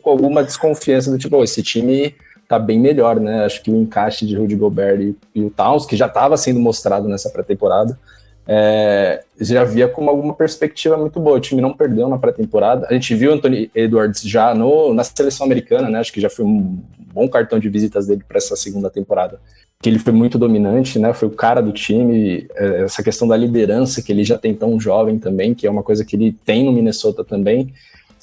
[0.02, 2.16] com alguma desconfiança do tipo, oh, esse time
[2.48, 3.44] tá bem melhor, né?
[3.44, 6.60] Acho que o encaixe de Rudy Gobert e, e o Towns, que já estava sendo
[6.60, 8.00] mostrado nessa pré-temporada,
[8.48, 11.38] é, já via como alguma perspectiva muito boa.
[11.38, 12.88] O time não perdeu na pré-temporada.
[12.90, 16.00] A gente viu Anthony Edwards já no, na seleção americana, né?
[16.00, 16.80] Acho que já foi um
[17.14, 19.40] bom cartão de visitas dele para essa segunda temporada
[19.86, 21.14] que ele foi muito dominante, né?
[21.14, 24.80] Foi o cara do time, é, essa questão da liderança que ele já tem tão
[24.80, 27.72] jovem também, que é uma coisa que ele tem no Minnesota também.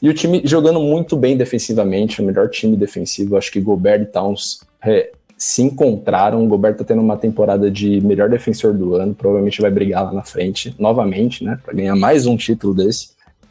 [0.02, 3.36] E o time jogando muito bem defensivamente, o melhor time defensivo.
[3.36, 6.44] Acho que Gobert e Towns é, se encontraram.
[6.44, 10.12] O Gobert tá tendo uma temporada de melhor defensor do ano, provavelmente vai brigar lá
[10.12, 11.60] na frente, novamente, né?
[11.64, 13.10] Para ganhar mais um título desse.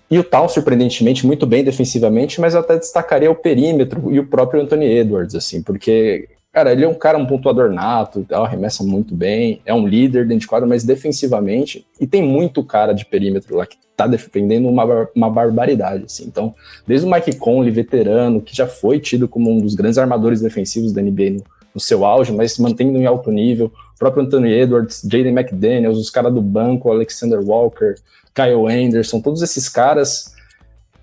[0.09, 4.27] E o Tal, surpreendentemente, muito bem defensivamente, mas eu até destacaria o perímetro e o
[4.27, 9.15] próprio Anthony Edwards, assim, porque Cara, ele é um cara, um pontuador nato, arremessa muito
[9.15, 13.55] bem, é um líder dentro de quadra, mas defensivamente, e tem muito cara de perímetro
[13.55, 16.25] lá que tá defendendo uma, uma barbaridade, assim.
[16.25, 16.53] Então,
[16.85, 20.91] desde o Mike Conley, veterano, que já foi tido como um dos grandes armadores defensivos
[20.91, 21.43] da NBA no,
[21.75, 26.09] no seu auge, mas mantendo em alto nível, o próprio Anthony Edwards, Jaden McDaniels, os
[26.09, 27.95] caras do banco, Alexander Walker,
[28.33, 30.35] Kyle Anderson, todos esses caras,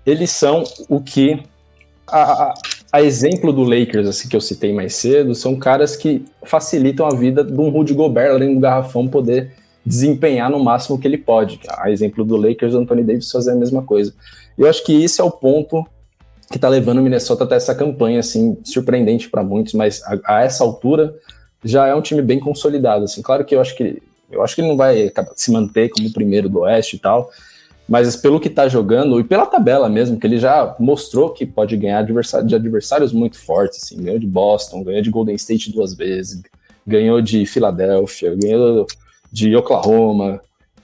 [0.05, 1.41] eles são o que
[2.05, 2.53] a, a,
[2.97, 7.43] exemplo do Lakers, assim, que eu citei mais cedo, são caras que facilitam a vida
[7.43, 9.51] de um Rudy Gobert além do garrafão poder
[9.85, 11.59] desempenhar no máximo que ele pode.
[11.69, 14.13] A exemplo do Lakers, o Anthony Davis fazer a mesma coisa.
[14.57, 15.85] Eu acho que isso é o ponto
[16.49, 20.43] que está levando o Minnesota até essa campanha, assim, surpreendente para muitos, mas a, a,
[20.43, 21.15] essa altura
[21.63, 23.21] já é um time bem consolidado, assim.
[23.21, 26.13] Claro que eu acho que eu acho que ele não vai se manter como o
[26.13, 27.31] primeiro do Oeste e tal,
[27.89, 31.75] mas pelo que está jogando e pela tabela mesmo, que ele já mostrou que pode
[31.75, 36.43] ganhar de adversários muito fortes, assim, ganhou de Boston, ganhou de Golden State duas vezes,
[36.85, 38.85] ganhou de Filadélfia, ganhou
[39.31, 40.39] de Oklahoma.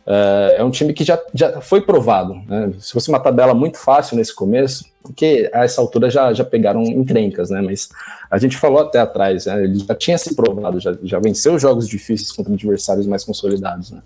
[0.07, 2.35] É, é um time que já, já foi provado.
[2.47, 2.73] Né?
[2.79, 6.81] Se fosse uma tabela muito fácil nesse começo, porque a essa altura já, já pegaram
[6.81, 7.61] encrencas, né?
[7.61, 7.89] Mas
[8.31, 9.63] a gente falou até atrás, né?
[9.63, 13.91] ele já tinha se provado, já, já venceu jogos difíceis contra adversários mais consolidados.
[13.91, 14.01] Né?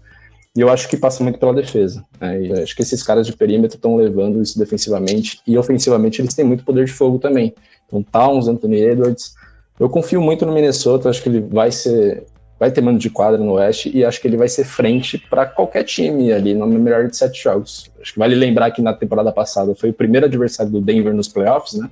[0.55, 2.03] E eu acho que passa muito pela defesa.
[2.19, 2.41] Né?
[2.41, 6.45] E acho que esses caras de perímetro estão levando isso defensivamente e ofensivamente eles têm
[6.45, 7.53] muito poder de fogo também.
[7.87, 9.35] Então, Towns, Anthony Edwards.
[9.79, 12.25] Eu confio muito no Minnesota, acho que ele vai ser
[12.59, 15.45] vai ter mano de quadra no Oeste e acho que ele vai ser frente para
[15.45, 17.89] qualquer time ali no melhor de sete jogos.
[18.01, 21.29] Acho que vale lembrar que na temporada passada foi o primeiro adversário do Denver nos
[21.29, 21.89] playoffs, né?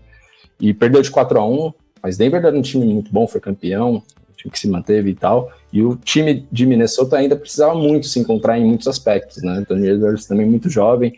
[0.60, 4.04] E perdeu de 4 a 1 mas Denver era um time muito bom, foi campeão,
[4.50, 5.52] que se manteve e tal.
[5.72, 9.52] E o time de Minnesota ainda precisava muito se encontrar em muitos aspectos, né?
[9.52, 11.14] Anthony Edwards também muito jovem.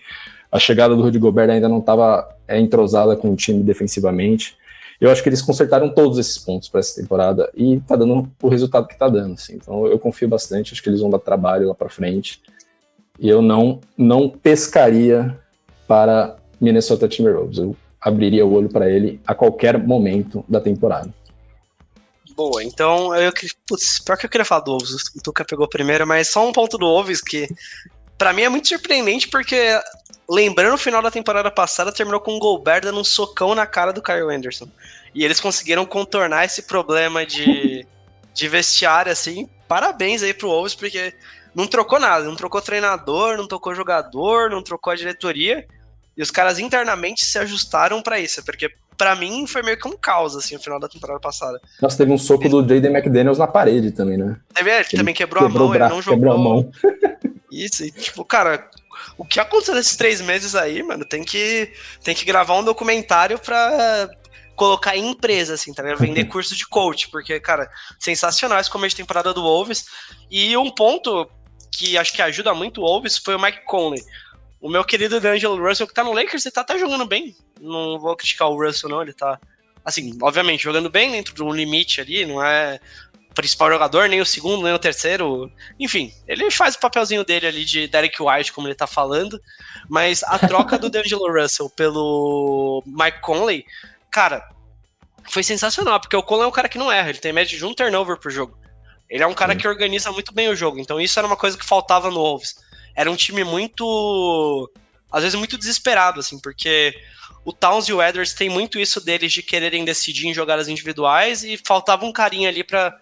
[0.51, 4.57] A chegada do Rudy Gobert ainda não estava é, entrosada com o time defensivamente.
[4.99, 8.49] Eu acho que eles consertaram todos esses pontos para essa temporada e tá dando o
[8.49, 9.33] resultado que tá dando.
[9.33, 9.55] Assim.
[9.55, 12.41] Então eu confio bastante, acho que eles vão dar trabalho lá para frente.
[13.19, 15.37] E eu não não pescaria
[15.87, 17.59] para Minnesota Timberwolves.
[17.59, 21.13] Eu abriria o olho para ele a qualquer momento da temporada.
[22.39, 23.33] Boa, então eu
[23.67, 26.53] putz, pior que eu queria falar do Wolves, o Tuca pegou primeiro, mas só um
[26.53, 27.49] ponto do Wolves que
[28.17, 29.77] para mim é muito surpreendente porque
[30.29, 33.91] lembrando o final da temporada passada, terminou com o Gobert dando um socão na cara
[33.91, 34.69] do Kyle Anderson.
[35.13, 37.85] E eles conseguiram contornar esse problema de,
[38.33, 39.49] de vestiário, assim.
[39.67, 41.13] Parabéns aí pro Wolves, porque
[41.53, 42.23] não trocou nada.
[42.23, 45.67] Não trocou treinador, não trocou jogador, não trocou a diretoria.
[46.15, 49.95] E os caras internamente se ajustaram para isso, porque para mim foi meio que um
[49.97, 51.57] caos, assim, no final da temporada passada.
[51.81, 54.35] Nossa, teve um soco do Jaden McDaniels na parede também, né?
[54.53, 56.19] Teve, ele, ele também quebrou, quebrou a mão, braço, ele não jogou.
[56.19, 56.71] Quebrou a mão.
[57.49, 58.69] Isso, e tipo, cara,
[59.17, 61.71] o que aconteceu nesses três meses aí, mano, tem que,
[62.03, 64.09] tem que gravar um documentário pra
[64.53, 65.99] colocar em empresa, assim, tá ligado?
[65.99, 69.85] Vender curso de coach, porque, cara, sensacional esse começo de temporada do Wolves.
[70.29, 71.25] E um ponto
[71.71, 74.03] que acho que ajuda muito o Wolves foi o Mike Conley.
[74.61, 77.35] O meu querido D'Angelo Russell, que tá no Lakers, ele tá, tá jogando bem.
[77.59, 79.39] Não vou criticar o Russell, não, ele tá,
[79.83, 82.79] assim, obviamente, jogando bem dentro de um limite ali, não é
[83.33, 85.49] principal jogador, nem o segundo, nem o terceiro.
[85.79, 89.41] Enfim, ele faz o papelzinho dele ali de Derek White, como ele tá falando.
[89.87, 93.65] Mas a troca do D'Angelo Russell pelo Mike Conley,
[94.11, 94.45] cara,
[95.29, 97.65] foi sensacional, porque o Conley é um cara que não erra, ele tem média de
[97.65, 98.57] um turnover por jogo.
[99.09, 101.57] Ele é um cara que organiza muito bem o jogo, então isso era uma coisa
[101.57, 102.55] que faltava no Wolves.
[102.99, 104.69] Era um time muito.
[105.09, 106.93] às vezes muito desesperado, assim, porque
[107.45, 111.41] o Towns e o Edwards têm muito isso deles de quererem decidir em jogadas individuais
[111.45, 112.93] e faltava um carinho ali para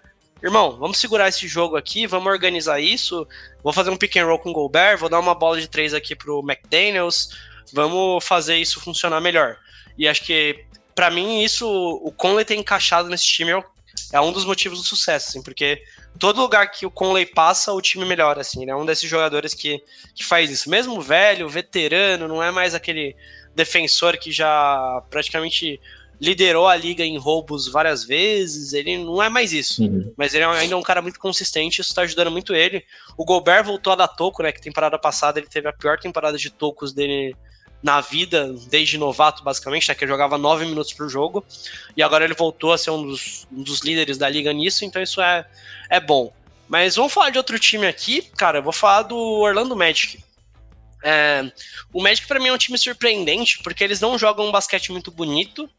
[0.44, 3.28] irmão, vamos segurar esse jogo aqui, vamos organizar isso,
[3.64, 5.96] vou fazer um pick and roll com o Gobert, vou dar uma bola de três
[5.96, 7.30] aqui pro McDaniels,
[7.74, 9.58] vamos fazer isso funcionar melhor.
[9.98, 11.68] E acho que, para mim, isso,
[12.04, 13.64] o Conley ter encaixado nesse time é,
[14.12, 15.84] é um dos motivos do sucesso, assim, porque
[16.18, 19.54] todo lugar que o Conley passa, o time melhora, assim, ele é um desses jogadores
[19.54, 19.84] que,
[20.16, 20.70] que faz isso.
[20.70, 23.16] Mesmo velho, veterano, não é mais aquele
[23.56, 25.80] defensor que já praticamente
[26.20, 29.84] liderou a liga em roubos várias vezes, ele não é mais isso.
[29.84, 30.12] Uhum.
[30.18, 32.84] Mas ele é ainda é um cara muito consistente, isso tá ajudando muito ele.
[33.16, 34.52] O Gobert voltou a dar toco, né?
[34.52, 37.36] Que temporada passada ele teve a pior temporada de tocos dele
[37.82, 41.46] na vida, desde novato, basicamente, né, que jogava nove minutos por jogo.
[41.96, 45.02] E agora ele voltou a ser um dos, um dos líderes da liga nisso, então
[45.02, 45.46] isso é,
[45.90, 46.34] é bom.
[46.68, 48.60] Mas vamos falar de outro time aqui, cara.
[48.60, 50.24] Eu vou falar do Orlando Magic.
[51.04, 51.50] É,
[51.94, 55.10] o Magic para mim é um time surpreendente, porque eles não jogam um basquete muito
[55.10, 55.70] bonito,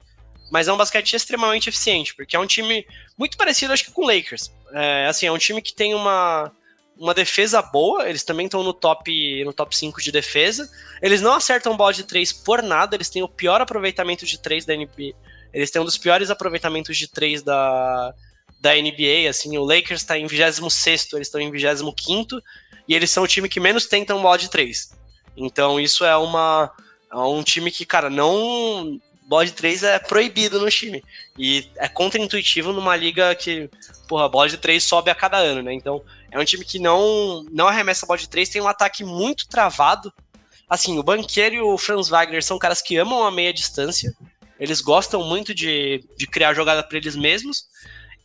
[0.51, 2.87] mas é um basquete extremamente eficiente, porque é um time
[3.19, 4.51] muito parecido, acho que, com o Lakers.
[4.73, 6.51] É, assim, é um time que tem uma,
[6.99, 10.69] uma defesa boa, eles também estão no top no top 5 de defesa.
[11.01, 14.67] Eles não acertam bola de 3 por nada, eles têm o pior aproveitamento de 3
[14.67, 15.15] da NBA.
[15.53, 18.13] Eles têm um dos piores aproveitamentos de 3 da,
[18.61, 22.41] da NBA, assim, o Lakers está em 26º, eles estão em 25º,
[22.87, 24.97] e eles são o time que menos tentam bola de 3.
[25.37, 26.71] Então isso é uma
[27.11, 31.05] é um time que, cara, não bola de 3 é proibido no time.
[31.39, 33.69] E é contra-intuitivo numa liga que,
[34.09, 35.75] porra, a bola de 3 sobe a cada ano, né?
[35.75, 39.05] Então, é um time que não, não arremessa a bola de 3, tem um ataque
[39.05, 40.13] muito travado.
[40.69, 44.15] Assim, o Banqueiro e o Franz Wagner são caras que amam a meia distância.
[44.59, 47.67] Eles gostam muito de, de criar jogada para eles mesmos.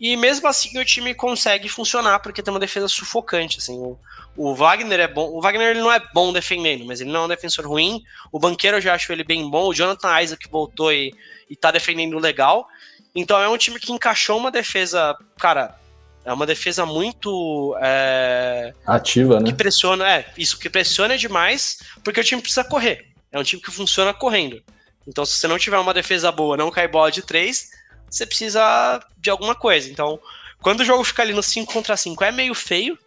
[0.03, 3.59] E mesmo assim o time consegue funcionar porque tem uma defesa sufocante.
[3.59, 3.97] Assim, o,
[4.35, 5.29] o Wagner é bom.
[5.29, 8.03] O Wagner ele não é bom defendendo, mas ele não é um defensor ruim.
[8.29, 9.69] O Banqueiro eu já acho ele bem bom.
[9.69, 11.15] O Jonathan Isaac voltou e,
[11.49, 12.67] e tá defendendo legal.
[13.15, 15.79] Então é um time que encaixou uma defesa, cara,
[16.25, 19.45] é uma defesa muito é, ativa, né?
[19.45, 23.07] Que pressiona, é, isso que pressiona demais, porque o time precisa correr.
[23.31, 24.61] É um time que funciona correndo.
[25.07, 27.71] Então, se você não tiver uma defesa boa, não cai bola de três,
[28.13, 29.89] você precisa de alguma coisa.
[29.89, 30.19] Então,
[30.61, 32.97] quando o jogo fica ali no 5 contra 5, é meio feio,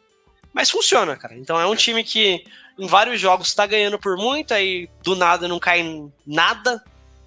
[0.52, 1.36] mas funciona, cara.
[1.36, 2.44] Então é um time que
[2.78, 5.82] em vários jogos tá ganhando por muito, aí do nada não cai
[6.26, 6.82] nada,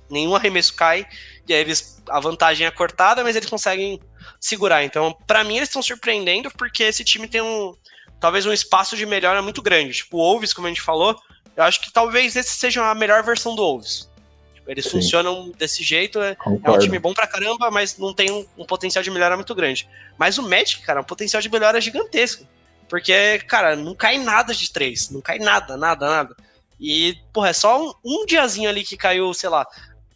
[0.10, 1.08] nenhum arremesso cai,
[1.48, 4.00] e aí eles, a vantagem é cortada, mas eles conseguem
[4.40, 4.84] segurar.
[4.84, 7.76] Então, para mim, eles estão surpreendendo, porque esse time tem um.
[8.20, 9.94] Talvez um espaço de melhora muito grande.
[9.94, 11.18] Tipo, o Wolves, como a gente falou,
[11.56, 14.09] eu acho que talvez esse seja a melhor versão do Wolves.
[14.70, 14.92] Eles Sim.
[14.92, 18.66] funcionam desse jeito, é, é, um time bom pra caramba, mas não tem um, um,
[18.66, 19.90] potencial de melhora muito grande.
[20.16, 22.46] Mas o Magic, cara, é um potencial de melhora gigantesco.
[22.88, 25.10] Porque, cara, não cai nada de três.
[25.10, 26.36] Não cai nada, nada, nada.
[26.80, 29.66] E, porra, é só um, um diazinho ali que caiu, sei lá,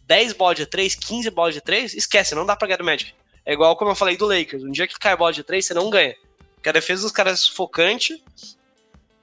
[0.06, 3.12] 10 bolas de 3, 15 bolas de 3, esquece, não dá pra ganhar do Magic.
[3.44, 4.62] É igual como eu falei do Lakers.
[4.62, 6.14] Um dia que cai bola de 3, você não ganha.
[6.54, 8.22] Porque a defesa dos caras é sufocante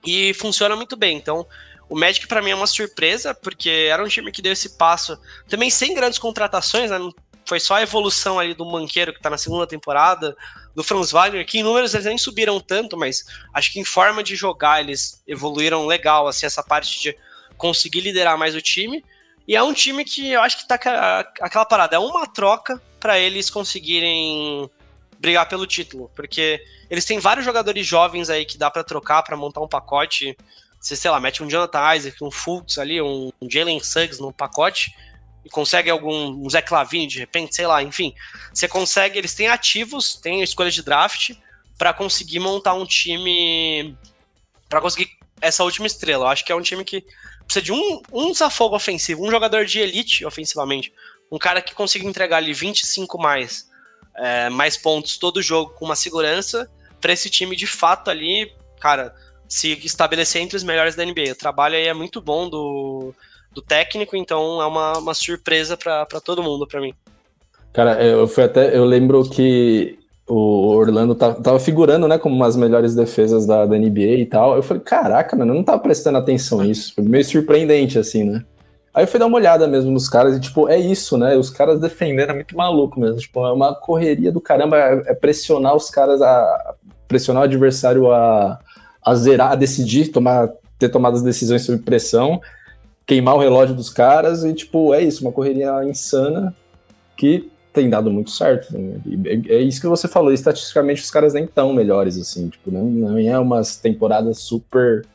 [0.06, 1.18] e funciona muito bem.
[1.18, 1.48] Então,
[1.92, 5.20] o Magic para mim é uma surpresa, porque era um time que deu esse passo
[5.50, 6.98] também sem grandes contratações, né?
[7.46, 10.34] Foi só a evolução ali do Manqueiro, que tá na segunda temporada,
[10.74, 14.24] do Franz Wagner, que em números eles nem subiram tanto, mas acho que em forma
[14.24, 17.18] de jogar eles evoluíram legal, assim, essa parte de
[17.58, 19.04] conseguir liderar mais o time.
[19.46, 20.76] E é um time que eu acho que tá
[21.42, 24.72] aquela parada, é uma troca para eles conseguirem
[25.20, 29.36] brigar pelo título, porque eles têm vários jogadores jovens aí que dá para trocar para
[29.36, 30.38] montar um pacote.
[30.82, 34.96] Você, sei lá, mete um Jonathan Isaac, um Fultz ali, um Jalen Suggs no pacote
[35.46, 38.16] e consegue algum um Zé Clavini de repente, sei lá, enfim.
[38.52, 41.34] Você consegue, eles têm ativos, têm escolha de draft
[41.78, 43.96] para conseguir montar um time
[44.68, 46.26] para conseguir essa última estrela.
[46.26, 47.06] Eu acho que é um time que
[47.46, 50.92] precisa de um, um desafogo ofensivo, um jogador de elite ofensivamente.
[51.32, 53.70] Um cara que consiga entregar ali 25 mais,
[54.16, 56.70] é, mais pontos todo jogo com uma segurança
[57.00, 59.16] para esse time de fato ali, cara,
[59.52, 61.34] se estabelecer entre os melhores da NBA.
[61.34, 63.14] O trabalho aí é muito bom do,
[63.54, 66.94] do técnico, então é uma, uma surpresa para todo mundo, para mim.
[67.74, 68.76] Cara, eu fui até.
[68.76, 74.20] Eu lembro que o Orlando tava figurando, né, como umas melhores defesas da, da NBA
[74.20, 74.56] e tal.
[74.56, 76.94] Eu falei, caraca, mano, eu não tava prestando atenção nisso.
[76.96, 78.46] Foi meio surpreendente, assim, né?
[78.94, 81.36] Aí eu fui dar uma olhada mesmo nos caras e, tipo, é isso, né?
[81.36, 83.18] Os caras defendendo é muito maluco mesmo.
[83.18, 86.76] Tipo, é uma correria do caramba, é, é pressionar os caras a.
[87.06, 88.58] pressionar o adversário a,
[89.04, 92.42] a zerar, a decidir, tomar, ter tomado as decisões sob pressão,
[93.06, 96.56] queimar o relógio dos caras e, tipo, é isso, uma correria insana
[97.18, 98.78] que tem dado muito certo.
[98.78, 99.00] Né?
[99.26, 102.86] É, é, isso que você falou, estatisticamente os caras nem tão melhores, assim, tipo, não,
[102.86, 105.06] não é umas temporadas super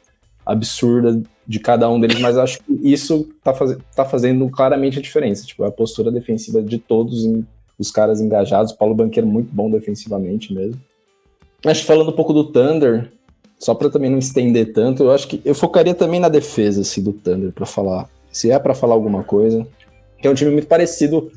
[0.45, 5.03] absurdas de cada um deles, mas acho que isso tá, faz, tá fazendo claramente a
[5.03, 7.25] diferença, tipo, a postura defensiva de todos
[7.79, 10.81] os caras engajados, Paulo Banqueiro muito bom defensivamente mesmo.
[11.65, 13.11] Acho que falando um pouco do Thunder,
[13.59, 17.03] só para também não estender tanto, eu acho que eu focaria também na defesa assim,
[17.03, 19.67] do Thunder para falar, se é para falar alguma coisa,
[20.21, 21.31] que é um time muito parecido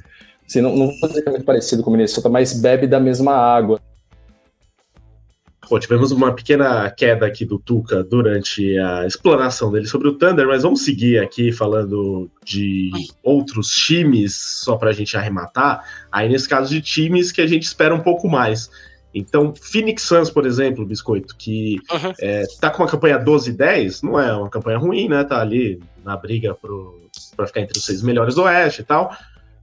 [0.50, 3.00] Assim, não, não vou dizer que é muito parecido com o Minnesota, mas bebe da
[3.00, 3.80] mesma água.
[5.70, 10.48] Pô, tivemos uma pequena queda aqui do Tuca durante a explanação dele sobre o Thunder,
[10.48, 12.90] mas vamos seguir aqui falando de
[13.22, 15.84] outros times, só para a gente arrematar.
[16.12, 18.72] Aí, nesse caso, de times que a gente espera um pouco mais.
[19.14, 22.14] Então, Phoenix Suns, por exemplo, Biscoito, que uhum.
[22.20, 25.24] é, tá com uma campanha 12-10, não é uma campanha ruim, né?
[25.24, 26.56] Tá ali na briga
[27.36, 29.12] para ficar entre os seis melhores do Oeste e tal.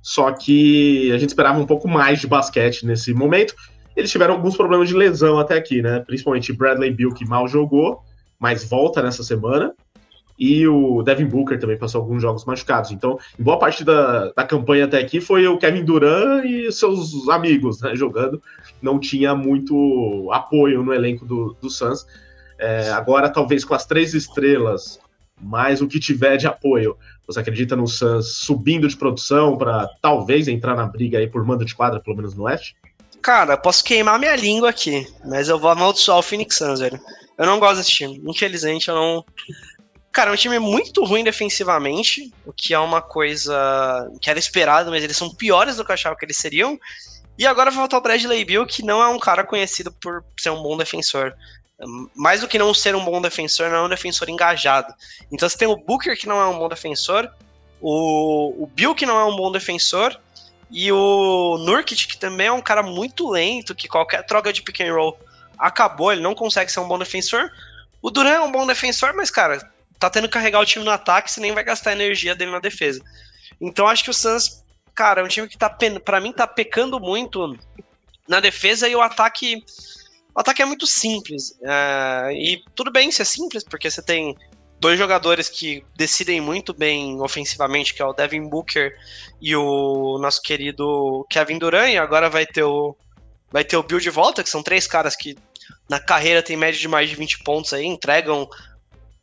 [0.02, 3.54] Só que a gente esperava um pouco mais de basquete nesse momento.
[3.96, 6.00] Eles tiveram alguns problemas de lesão até aqui, né?
[6.00, 8.02] Principalmente Bradley Bill, que mal jogou,
[8.38, 9.72] mas volta nessa semana.
[10.38, 12.90] E o Devin Booker também passou alguns jogos machucados.
[12.90, 17.80] Então, boa parte da, da campanha até aqui foi o Kevin Durant e seus amigos
[17.80, 18.42] né, jogando.
[18.86, 22.06] Não tinha muito apoio no elenco do, do Suns.
[22.56, 25.00] É, agora, talvez com as três estrelas,
[25.42, 30.46] mais o que tiver de apoio, você acredita no Suns subindo de produção para talvez
[30.46, 32.76] entrar na briga aí por mando de quadra, pelo menos no Oeste?
[33.20, 37.00] Cara, posso queimar minha língua aqui, mas eu vou amaldiçoar o Phoenix Suns, velho.
[37.36, 38.22] Eu não gosto desse time.
[38.24, 39.24] Infelizmente, eu não.
[40.12, 44.90] Cara, é um time muito ruim defensivamente, o que é uma coisa que era esperado,
[44.90, 46.78] mas eles são piores do que eu achava que eles seriam.
[47.38, 50.50] E agora vai voltar o Bradley Bill, que não é um cara conhecido por ser
[50.50, 51.34] um bom defensor
[52.14, 54.94] mais do que não ser um bom defensor, não é um defensor engajado.
[55.30, 57.30] Então você tem o Booker, que não é um bom defensor,
[57.80, 60.18] o, o Bill, que não é um bom defensor,
[60.70, 64.80] e o Nurkic, que também é um cara muito lento, que qualquer troca de pick
[64.80, 65.18] and roll
[65.58, 67.50] acabou, ele não consegue ser um bom defensor.
[68.02, 70.90] O Duran é um bom defensor, mas, cara, tá tendo que carregar o time no
[70.90, 73.00] ataque, você nem vai gastar energia dele na defesa.
[73.60, 74.64] Então acho que o Suns,
[74.96, 75.70] cara, é um time que tá,
[76.04, 77.56] para mim, tá pecando muito
[78.26, 79.62] na defesa e o ataque
[80.34, 81.52] o ataque é muito simples.
[81.62, 84.36] Uh, e tudo bem ser simples, porque você tem
[84.78, 88.94] dois jogadores que decidem muito bem ofensivamente, que é o Devin Booker
[89.40, 92.94] e o nosso querido Kevin Durant, e agora vai ter o
[93.50, 95.38] vai ter o Bill de volta, que são três caras que
[95.88, 98.46] na carreira tem média de mais de 20 pontos aí, entregam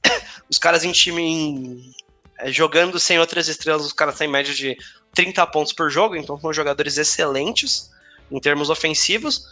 [0.50, 1.94] os caras em time em,
[2.40, 4.76] é, jogando sem outras estrelas, os caras têm média de
[5.14, 7.92] 30 pontos por jogo, então são jogadores excelentes
[8.32, 9.46] em termos ofensivos.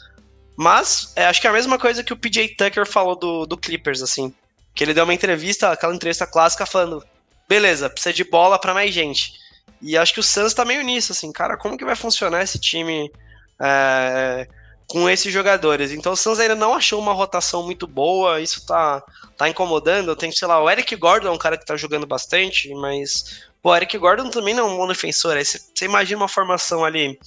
[0.58, 3.58] Mas é, acho que é a mesma coisa que o PJ Tucker falou do, do
[3.58, 4.34] Clippers, assim.
[4.74, 7.04] Que ele deu uma entrevista, aquela entrevista clássica, falando:
[7.48, 9.34] beleza, precisa de bola para mais gente.
[9.82, 12.60] E acho que o Suns tá meio nisso, assim, cara, como que vai funcionar esse
[12.60, 13.12] time
[13.60, 14.48] é,
[14.92, 15.92] com esses jogadores?
[15.92, 19.02] Então o Suns ainda não achou uma rotação muito boa, isso tá,
[19.38, 20.16] tá incomodando.
[20.18, 23.74] Tem, sei lá, o Eric Gordon é um cara que tá jogando bastante, mas o
[23.74, 25.38] Eric Gordon também não é um bom defensor.
[25.38, 27.18] Aí você imagina uma formação ali,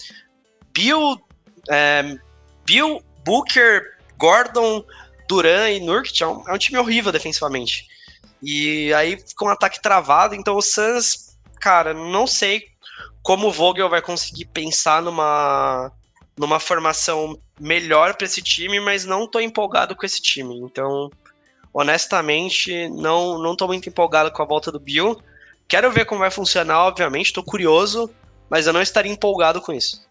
[0.74, 1.18] Bill,
[1.70, 2.18] é,
[2.66, 4.84] Bill, Booker, Gordon,
[5.26, 7.88] Duran e Nurkic, é um, é um time horrível defensivamente.
[8.42, 12.66] E aí fica um ataque travado, então o Suns, cara, não sei
[13.22, 15.90] como o Vogel vai conseguir pensar numa,
[16.36, 20.56] numa formação melhor para esse time, mas não tô empolgado com esse time.
[20.58, 21.10] Então,
[21.72, 25.18] honestamente, não não tô muito empolgado com a volta do Bill.
[25.66, 28.10] Quero ver como vai funcionar, obviamente, tô curioso,
[28.50, 30.06] mas eu não estaria empolgado com isso.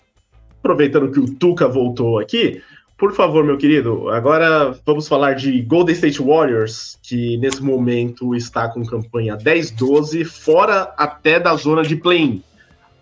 [0.59, 2.61] Aproveitando que o Tuca voltou aqui,
[2.97, 8.69] por favor, meu querido, agora vamos falar de Golden State Warriors, que nesse momento está
[8.69, 12.41] com campanha 10-12, fora até da zona de play-in.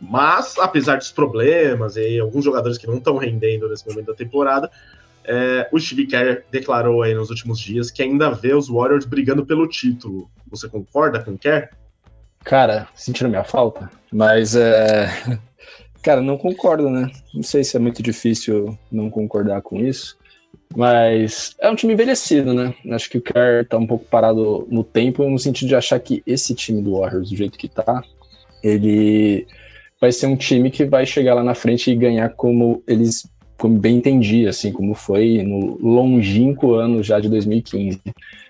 [0.02, 4.70] Mas, apesar dos problemas e alguns jogadores que não estão rendendo nesse momento da temporada,
[5.24, 9.46] é, o Steve Kerr declarou aí nos últimos dias que ainda vê os Warriors brigando
[9.46, 10.30] pelo título.
[10.50, 11.70] Você concorda com o Kerr?
[12.44, 15.08] Cara, sentindo minha falta, mas é,
[16.02, 17.12] Cara, não concordo, né?
[17.34, 20.18] Não sei se é muito difícil não concordar com isso.
[20.76, 22.74] Mas é um time envelhecido, né?
[22.92, 26.24] Acho que o Kerr tá um pouco parado no tempo, no sentido de achar que
[26.26, 28.02] esse time do Warriors, do jeito que tá,
[28.64, 29.46] ele
[30.02, 33.30] vai ser um time que vai chegar lá na frente e ganhar como eles
[33.62, 38.02] como bem entendi, assim, como foi no longínquo ano já de 2015.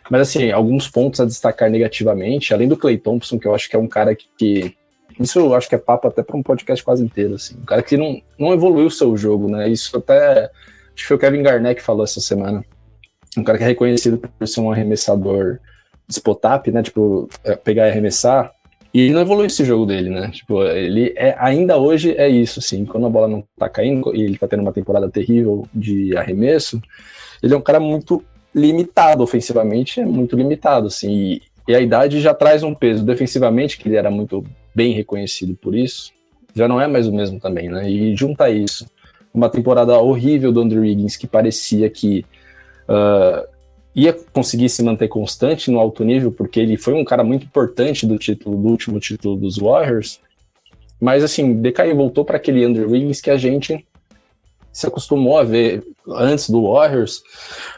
[0.09, 3.75] Mas, assim, alguns pontos a destacar negativamente, além do Clay Thompson, que eu acho que
[3.75, 4.73] é um cara que, que
[5.19, 7.55] isso eu acho que é papo até para um podcast quase inteiro, assim.
[7.57, 9.69] Um cara que não, não evoluiu o seu jogo, né?
[9.69, 10.45] Isso até.
[10.45, 12.63] Acho que foi o Kevin Garnett que falou essa semana.
[13.37, 15.59] Um cara que é reconhecido por ser um arremessador
[16.07, 16.81] spot-up, né?
[16.83, 18.53] Tipo, é, pegar e arremessar.
[18.93, 20.29] E ele não evoluiu esse jogo dele, né?
[20.31, 22.85] Tipo, ele é, ainda hoje é isso, assim.
[22.85, 26.81] Quando a bola não tá caindo e ele tá tendo uma temporada terrível de arremesso,
[27.41, 28.23] ele é um cara muito
[28.53, 31.09] limitado ofensivamente, é muito limitado, assim.
[31.09, 34.43] E, e a idade já traz um peso defensivamente, que ele era muito
[34.75, 36.11] bem reconhecido por isso,
[36.53, 37.89] já não é mais o mesmo também, né?
[37.89, 38.85] E junta isso,
[39.33, 42.25] uma temporada horrível do Andrew Wiggins, que parecia que
[42.89, 43.47] uh,
[43.95, 48.05] ia conseguir se manter constante no alto nível, porque ele foi um cara muito importante
[48.05, 50.19] do título, do último título dos Warriors,
[50.99, 53.85] mas assim, decaiu, voltou para aquele Andrew Wiggins que a gente
[54.71, 57.21] se acostumou a ver antes do Warriors,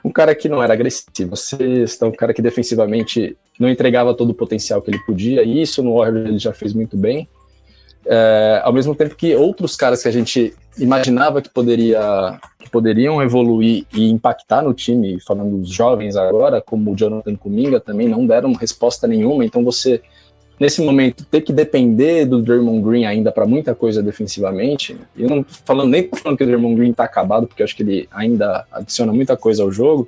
[0.03, 4.33] um cara que não era agressivo, sexta, um cara que defensivamente não entregava todo o
[4.33, 7.27] potencial que ele podia, e isso no Warriors ele já fez muito bem.
[8.05, 13.21] É, ao mesmo tempo que outros caras que a gente imaginava que, poderia, que poderiam
[13.21, 18.25] evoluir e impactar no time, falando dos jovens agora, como o Jonathan Kuminga, também não
[18.25, 20.01] deram resposta nenhuma, então você
[20.59, 25.45] nesse momento ter que depender do Draymond Green ainda para muita coisa defensivamente, eu não
[25.65, 28.65] falando nem falando que o Draymond Green está acabado, porque eu acho que ele ainda
[28.71, 30.07] adiciona muita coisa ao jogo,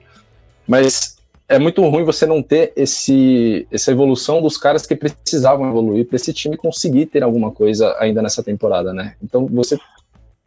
[0.68, 1.16] mas
[1.48, 6.16] é muito ruim você não ter esse, essa evolução dos caras que precisavam evoluir para
[6.16, 9.16] esse time conseguir ter alguma coisa ainda nessa temporada, né?
[9.24, 9.78] Então você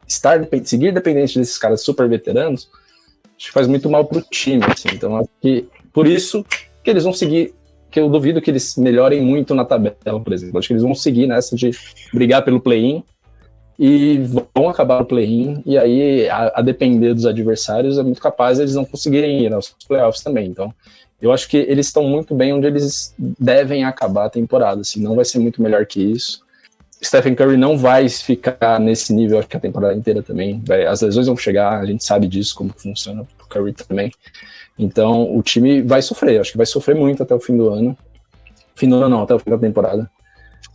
[0.09, 2.69] estar seguir dependente desses caras super veteranos,
[3.37, 4.89] acho que faz muito mal para o time, assim.
[4.95, 6.45] Então acho que por isso
[6.83, 7.55] que eles vão seguir
[7.91, 10.59] que eu duvido que eles melhorem muito na tabela, por exemplo.
[10.59, 11.71] Acho que eles vão seguir nessa de
[12.13, 13.03] brigar pelo play-in
[13.79, 14.19] e
[14.55, 18.75] vão acabar o play-in, e aí, a, a, depender dos adversários, é muito capaz eles
[18.75, 20.49] não conseguirem ir aos playoffs também.
[20.49, 20.75] Então,
[21.23, 25.15] eu acho que eles estão muito bem onde eles devem acabar a temporada, assim, não
[25.15, 26.45] vai ser muito melhor que isso.
[27.03, 30.63] Stephen Curry não vai ficar nesse nível, acho que a temporada inteira também.
[30.67, 34.13] Vai, as lesões vão chegar, a gente sabe disso, como funciona o Curry também.
[34.79, 37.97] Então o time vai sofrer, acho que vai sofrer muito até o fim do ano.
[38.75, 40.11] Fim do ano não, até o fim da temporada.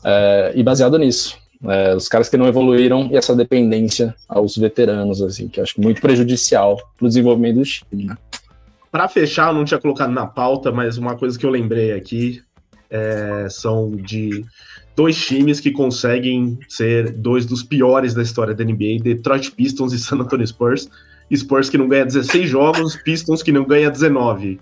[0.04, 5.22] É, e baseado nisso, é, os caras que não evoluíram e essa dependência aos veteranos,
[5.22, 8.06] assim, que acho muito prejudicial para o desenvolvimento do time.
[8.06, 8.18] Né?
[8.92, 12.44] Para fechar, eu não tinha colocado na pauta, mas uma coisa que eu lembrei aqui
[12.90, 14.46] é, são de
[14.96, 20.00] dois times que conseguem ser dois dos piores da história da NBA, Detroit Pistons e
[20.00, 20.90] San Antonio Spurs.
[21.34, 24.60] Spurs que não ganha 16 jogos, Pistons que não ganha 19.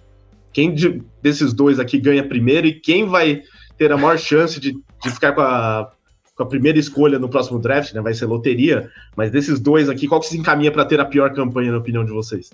[0.53, 3.41] Quem de, desses dois aqui ganha primeiro e quem vai
[3.77, 5.91] ter a maior chance de, de ficar com a,
[6.35, 8.01] com a primeira escolha no próximo draft, né?
[8.01, 8.89] Vai ser loteria.
[9.15, 12.05] Mas desses dois aqui, qual que se encaminha para ter a pior campanha, na opinião
[12.05, 12.51] de vocês?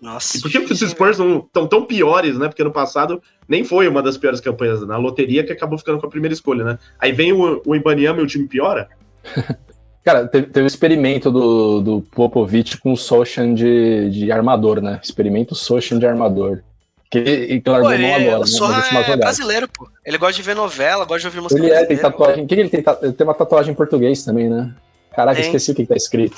[0.00, 0.38] Nossa.
[0.38, 2.48] E por que os Spurs não estão tão piores, né?
[2.48, 6.06] Porque no passado nem foi uma das piores campanhas na loteria que acabou ficando com
[6.06, 6.78] a primeira escolha, né?
[6.98, 8.88] Aí vem o, o Ibaniama e o time piora?
[10.02, 14.98] Cara, teve, teve um experimento do, do Popovich com o Sochan de, de armador, né?
[15.02, 16.62] Experimento Sochan de armador.
[17.10, 19.12] Que, que largou mão agora, né?
[19.12, 19.86] É brasileiro, pô.
[20.06, 21.60] Ele gosta de ver novela, gosta de ouvir música.
[21.60, 22.44] Ele é, tem tatuagem.
[22.44, 22.84] O que, que ele tem?
[23.02, 24.72] Ele tem uma tatuagem em português também, né?
[25.14, 25.44] Caraca, tem.
[25.44, 26.36] esqueci o que, que tá escrito.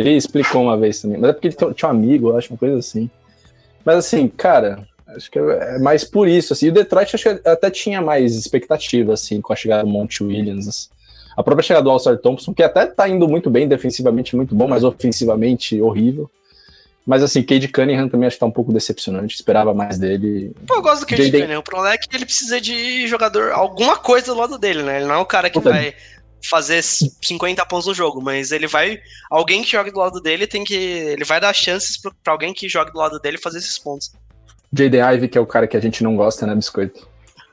[0.00, 1.18] Ele explicou uma vez também.
[1.18, 3.10] Mas é porque ele tinha um amigo, eu acho, uma coisa assim.
[3.84, 6.52] Mas assim, cara, acho que é mais por isso.
[6.52, 6.66] Assim.
[6.66, 10.22] E o Detroit acho que até tinha mais expectativa, assim, com a chegada do Monte
[10.22, 10.90] Williams.
[11.36, 14.68] A própria chegada do All-Star Thompson, que até tá indo muito bem, defensivamente muito bom,
[14.68, 16.30] mas ofensivamente horrível.
[17.06, 20.52] Mas assim, Cade Cunningham também acho que tá um pouco decepcionante, esperava mais dele.
[20.66, 23.96] Pô, eu gosto do Cade Cunningham, o problema é que ele precisa de jogador, alguma
[23.96, 24.98] coisa do lado dele, né?
[24.98, 25.70] Ele não é o cara que Puta.
[25.70, 25.94] vai
[26.48, 29.00] fazer 50 pontos no jogo, mas ele vai.
[29.30, 30.74] Alguém que joga do lado dele tem que.
[30.74, 34.12] Ele vai dar chances para alguém que joga do lado dele fazer esses pontos.
[34.72, 34.98] J.D.
[34.98, 37.08] Ivey, que é o cara que a gente não gosta, né, Biscoito?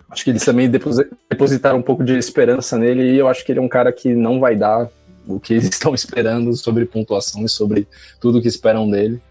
[0.09, 3.59] Acho que eles também depositaram um pouco de esperança nele e eu acho que ele
[3.59, 4.89] é um cara que não vai dar
[5.27, 7.87] o que eles estão esperando sobre pontuação e sobre
[8.21, 9.21] tudo que esperam dele.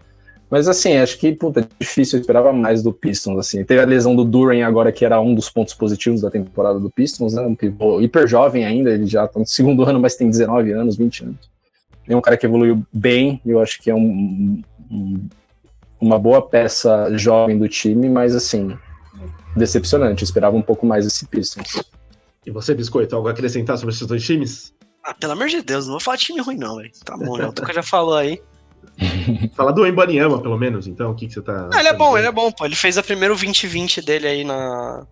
[0.49, 3.37] Mas assim, acho que puta, é difícil, eu esperava mais do Pistons.
[3.37, 3.63] Assim.
[3.63, 6.89] Teve a lesão do Duran agora, que era um dos pontos positivos da temporada do
[6.89, 7.41] Pistons, né?
[7.41, 10.95] Um pivô hiper jovem ainda, ele já tá no segundo ano, mas tem 19 anos,
[10.95, 11.57] 20 anos.
[12.07, 15.27] É um cara que evoluiu bem, eu acho que é um, um,
[15.99, 18.77] uma boa peça jovem do time, mas assim,
[19.57, 20.23] decepcionante.
[20.23, 21.83] Eu esperava um pouco mais esse Pistons.
[22.45, 24.73] E você, Biscoito, algo a acrescentar sobre esses dois times?
[25.03, 26.91] Ah, pelo amor de Deus, não vou falar de time ruim, não, velho.
[27.03, 28.41] Tá bom, já, o Tuca já falou aí.
[29.55, 31.69] Fala do Embanyama, pelo menos, então, o que, que você tá.
[31.73, 32.65] Ah, ele é bom, ele é bom, pô.
[32.65, 35.05] Ele fez a primeiro 2020 dele aí na,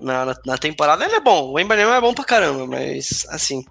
[0.00, 1.04] na, na, temporada.
[1.04, 3.64] Ele é bom, o Embanyama é bom pra caramba, mas, assim,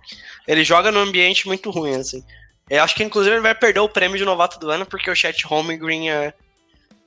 [0.47, 2.23] ele joga num ambiente muito ruim, assim.
[2.69, 5.15] Eu acho que, inclusive, ele vai perder o prêmio de novato do ano, porque o
[5.15, 6.34] Chat Holmgren é.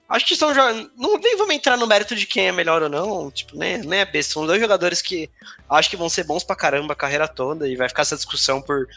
[0.08, 0.52] Acho que são.
[0.96, 4.00] Não nem vamos entrar no mérito de quem é melhor ou não, tipo, nem, nem
[4.00, 4.32] é besta.
[4.34, 5.30] São dois jogadores que
[5.68, 8.60] acho que vão ser bons pra caramba a carreira toda e vai ficar essa discussão
[8.60, 8.88] por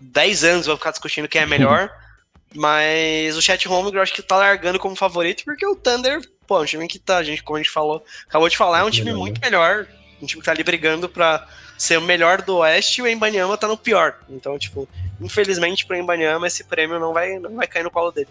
[0.00, 1.90] 10 anos, vai ficar discutindo quem é melhor.
[2.54, 6.58] Mas o Chat Home eu acho que tá largando como favorito, porque o Thunder, pô,
[6.58, 8.84] é um time que tá, a gente, como a gente falou, acabou de falar, é
[8.84, 9.86] um time muito melhor.
[10.20, 11.46] Um time que tá ali brigando pra
[11.76, 14.18] ser o melhor do Oeste e o Embanyama tá no pior.
[14.28, 14.88] Então, tipo,
[15.20, 18.28] infelizmente pro Embanyama esse prêmio não vai, não vai cair no colo dele.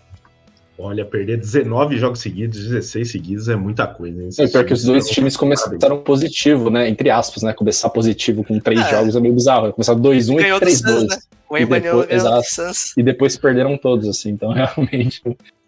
[0.80, 4.21] Olha, perder 19 jogos seguidos, 16 seguidos é muita coisa.
[4.21, 4.30] Hein?
[4.38, 6.88] É, pior que os dois times começaram positivo, né?
[6.88, 7.51] Entre aspas, né?
[7.51, 8.89] Começar positivo com três é.
[8.91, 9.73] jogos é meio bizarro.
[9.73, 11.07] Começar 2-1 e 3-2.
[11.07, 11.17] Né?
[11.49, 14.30] O Embanyama ganhou E depois perderam todos, assim.
[14.30, 15.21] Então, realmente...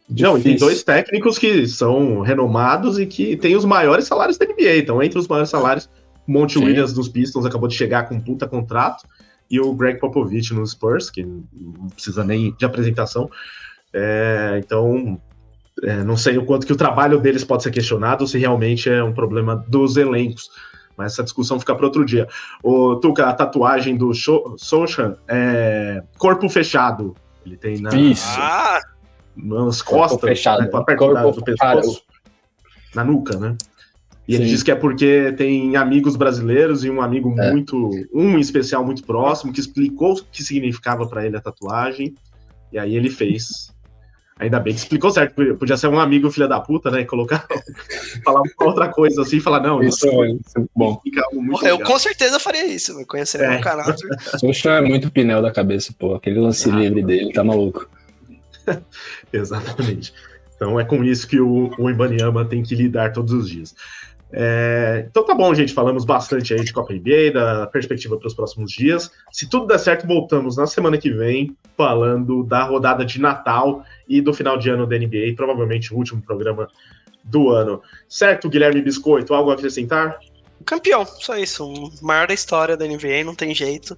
[0.10, 4.45] Não, e tem dois técnicos que são renomados e que têm os maiores salários da
[4.45, 4.78] NBA.
[4.78, 5.89] Então, entre os maiores salários,
[6.28, 6.66] Monte Sim.
[6.66, 9.07] Williams dos Pistons acabou de chegar com um puta contrato.
[9.49, 13.30] E o Greg Popovich nos Spurs, que não precisa nem de apresentação.
[13.93, 15.19] É, então,
[15.83, 19.03] é, não sei o quanto que o trabalho deles pode ser questionado, se realmente é
[19.03, 20.49] um problema dos elencos.
[20.97, 22.27] Mas essa discussão fica para outro dia.
[22.61, 27.15] O Tuca, a tatuagem do Sochan é corpo fechado.
[27.45, 28.37] Ele tem na, Isso.
[28.37, 28.81] Ah,
[29.35, 30.61] nas costas, fechado.
[30.61, 32.03] né, perto da, do pescoço,
[32.93, 33.55] na nuca, né?
[34.27, 34.49] E ele Sim.
[34.51, 37.49] diz que é porque tem amigos brasileiros e um amigo é.
[37.49, 42.13] muito, um em especial muito próximo, que explicou o que significava para ele a tatuagem.
[42.71, 43.73] E aí ele fez
[44.39, 45.35] Ainda bem que explicou certo.
[45.57, 47.03] Podia ser um amigo filha da puta, né?
[47.03, 47.45] Colocar.
[48.23, 51.01] falar outra coisa assim e falar, não, isso, isso é, isso é bom.
[51.63, 53.49] eu com certeza faria isso, conhecendo é.
[53.49, 54.07] meu caráter.
[54.39, 56.15] Xuxa é muito pneu da cabeça, pô.
[56.15, 57.89] Aquele lance ah, livre dele, tá maluco.
[59.33, 60.13] Exatamente.
[60.55, 63.75] Então é com isso que o, o Ibaniama tem que lidar todos os dias.
[64.32, 65.73] É, então tá bom, gente.
[65.73, 69.11] Falamos bastante aí de Copa NBA, da perspectiva para os próximos dias.
[69.32, 74.21] Se tudo der certo, voltamos na semana que vem falando da rodada de Natal e
[74.21, 76.67] do final de ano da NBA, provavelmente o último programa
[77.23, 77.82] do ano.
[78.07, 79.34] Certo, Guilherme Biscoito?
[79.34, 80.19] Algo a acrescentar?
[80.65, 81.65] Campeão, só isso.
[81.65, 83.97] O maior da história da NBA, não tem jeito.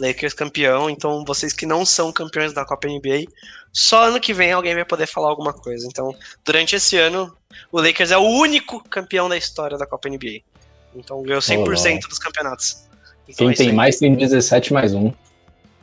[0.00, 3.26] Lakers campeão, então vocês que não são campeões da Copa NBA,
[3.72, 5.86] só ano que vem alguém vai poder falar alguma coisa.
[5.86, 7.34] Então, durante esse ano,
[7.70, 10.40] o Lakers é o único campeão da história da Copa NBA.
[10.94, 12.84] Então, ganhou 100% dos campeonatos.
[13.28, 15.12] Então, Quem é tem mais tem 17 mais um.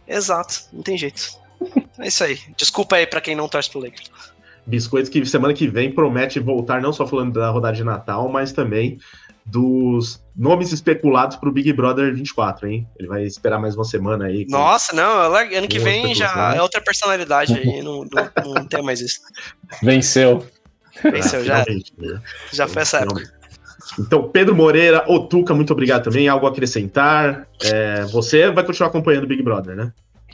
[0.07, 1.38] Exato, não tem jeito.
[1.99, 2.39] é isso aí.
[2.57, 4.09] Desculpa aí para quem não torce pro Lakers.
[4.65, 8.51] Biscoito que semana que vem promete voltar não só falando da rodada de Natal, mas
[8.51, 8.99] também
[9.47, 12.87] dos nomes especulados para o Big Brother 24, hein?
[12.99, 14.45] Ele vai esperar mais uma semana aí.
[14.49, 18.99] Nossa, não, ano que vem já é outra personalidade aí, não, não, não tem mais
[18.99, 19.21] isso.
[19.81, 20.45] Venceu.
[21.01, 21.59] Venceu, já.
[21.97, 22.21] Né?
[22.51, 23.23] Já foi essa época.
[23.99, 26.27] Então, Pedro Moreira, Otuca, muito obrigado também.
[26.27, 27.47] Algo a acrescentar?
[27.63, 29.93] É, você vai continuar acompanhando o Big Brother, né?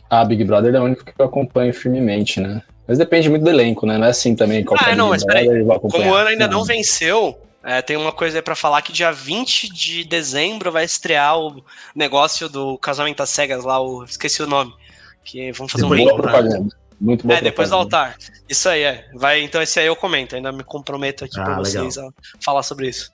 [0.10, 2.62] Ah, Big Brother é o único que eu acompanho firmemente, né?
[2.88, 3.98] Mas depende muito do elenco, né?
[3.98, 4.66] Não é assim também.
[4.78, 5.48] Ah, não, mas peraí.
[5.80, 9.12] Como o ano ainda não venceu, é, tem uma coisa aí pra falar que dia
[9.12, 11.64] 20 de dezembro vai estrear o
[11.96, 14.74] negócio do casamento às cegas lá, o, esqueci o nome.
[15.24, 16.42] Que vamos fazer depois um link pra...
[17.00, 17.34] Muito bom.
[17.34, 18.18] É, depois do altar.
[18.48, 19.06] Isso aí, é.
[19.14, 22.12] Vai, então esse aí eu comento, ainda me comprometo aqui ah, pra vocês legal.
[22.12, 23.12] a falar sobre isso.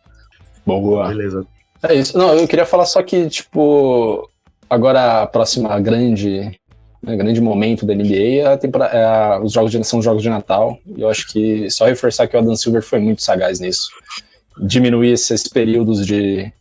[0.66, 1.08] Boa.
[1.08, 1.46] Beleza.
[1.82, 2.18] É isso.
[2.18, 4.30] Não, eu queria falar só que, tipo,
[4.70, 6.60] agora a próxima grande
[7.02, 8.60] né, grande momento da NBA é,
[8.94, 10.78] é os jogos de, são os jogos de Natal.
[10.86, 13.90] E eu acho que só reforçar que o Adam Silver foi muito sagaz nisso.
[14.60, 16.52] Diminuir esses períodos de,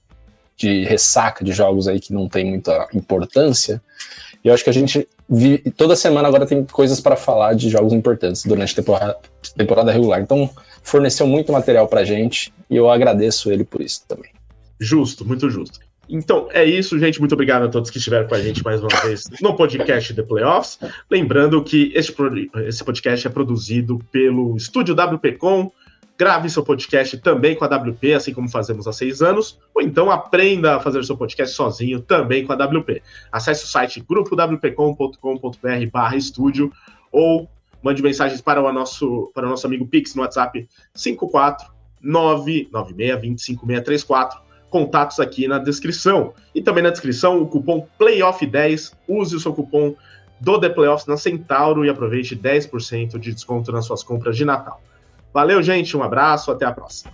[0.56, 3.82] de ressaca de jogos aí que não tem muita importância.
[4.44, 5.08] E eu acho que a gente
[5.76, 9.16] toda semana agora tem coisas para falar de jogos importantes durante a temporada,
[9.56, 10.20] temporada regular.
[10.20, 10.48] Então
[10.82, 14.30] forneceu muito material pra gente e eu agradeço ele por isso também.
[14.80, 15.80] Justo, muito justo.
[16.08, 17.20] Então é isso, gente.
[17.20, 20.22] Muito obrigado a todos que estiveram com a gente mais uma vez no podcast The
[20.22, 20.78] Playoffs.
[21.10, 22.14] Lembrando que este,
[22.66, 25.70] esse podcast é produzido pelo estúdio WPcom.
[26.18, 30.10] Grave seu podcast também com a WP, assim como fazemos há seis anos, ou então
[30.10, 33.00] aprenda a fazer seu podcast sozinho também com a WP.
[33.30, 36.72] Acesse o site grupowpcom.com.br barra estúdio
[37.12, 37.48] ou
[37.80, 40.68] mande mensagens para o nosso, para o nosso amigo Pix no WhatsApp
[42.02, 46.34] 54996256634 contatos aqui na descrição.
[46.54, 48.92] E também na descrição o cupom PLAYOFF10.
[49.06, 49.94] Use o seu cupom
[50.40, 54.80] do The Playoffs na Centauro e aproveite 10% de desconto nas suas compras de Natal.
[55.32, 57.12] Valeu, gente, um abraço, até a próxima.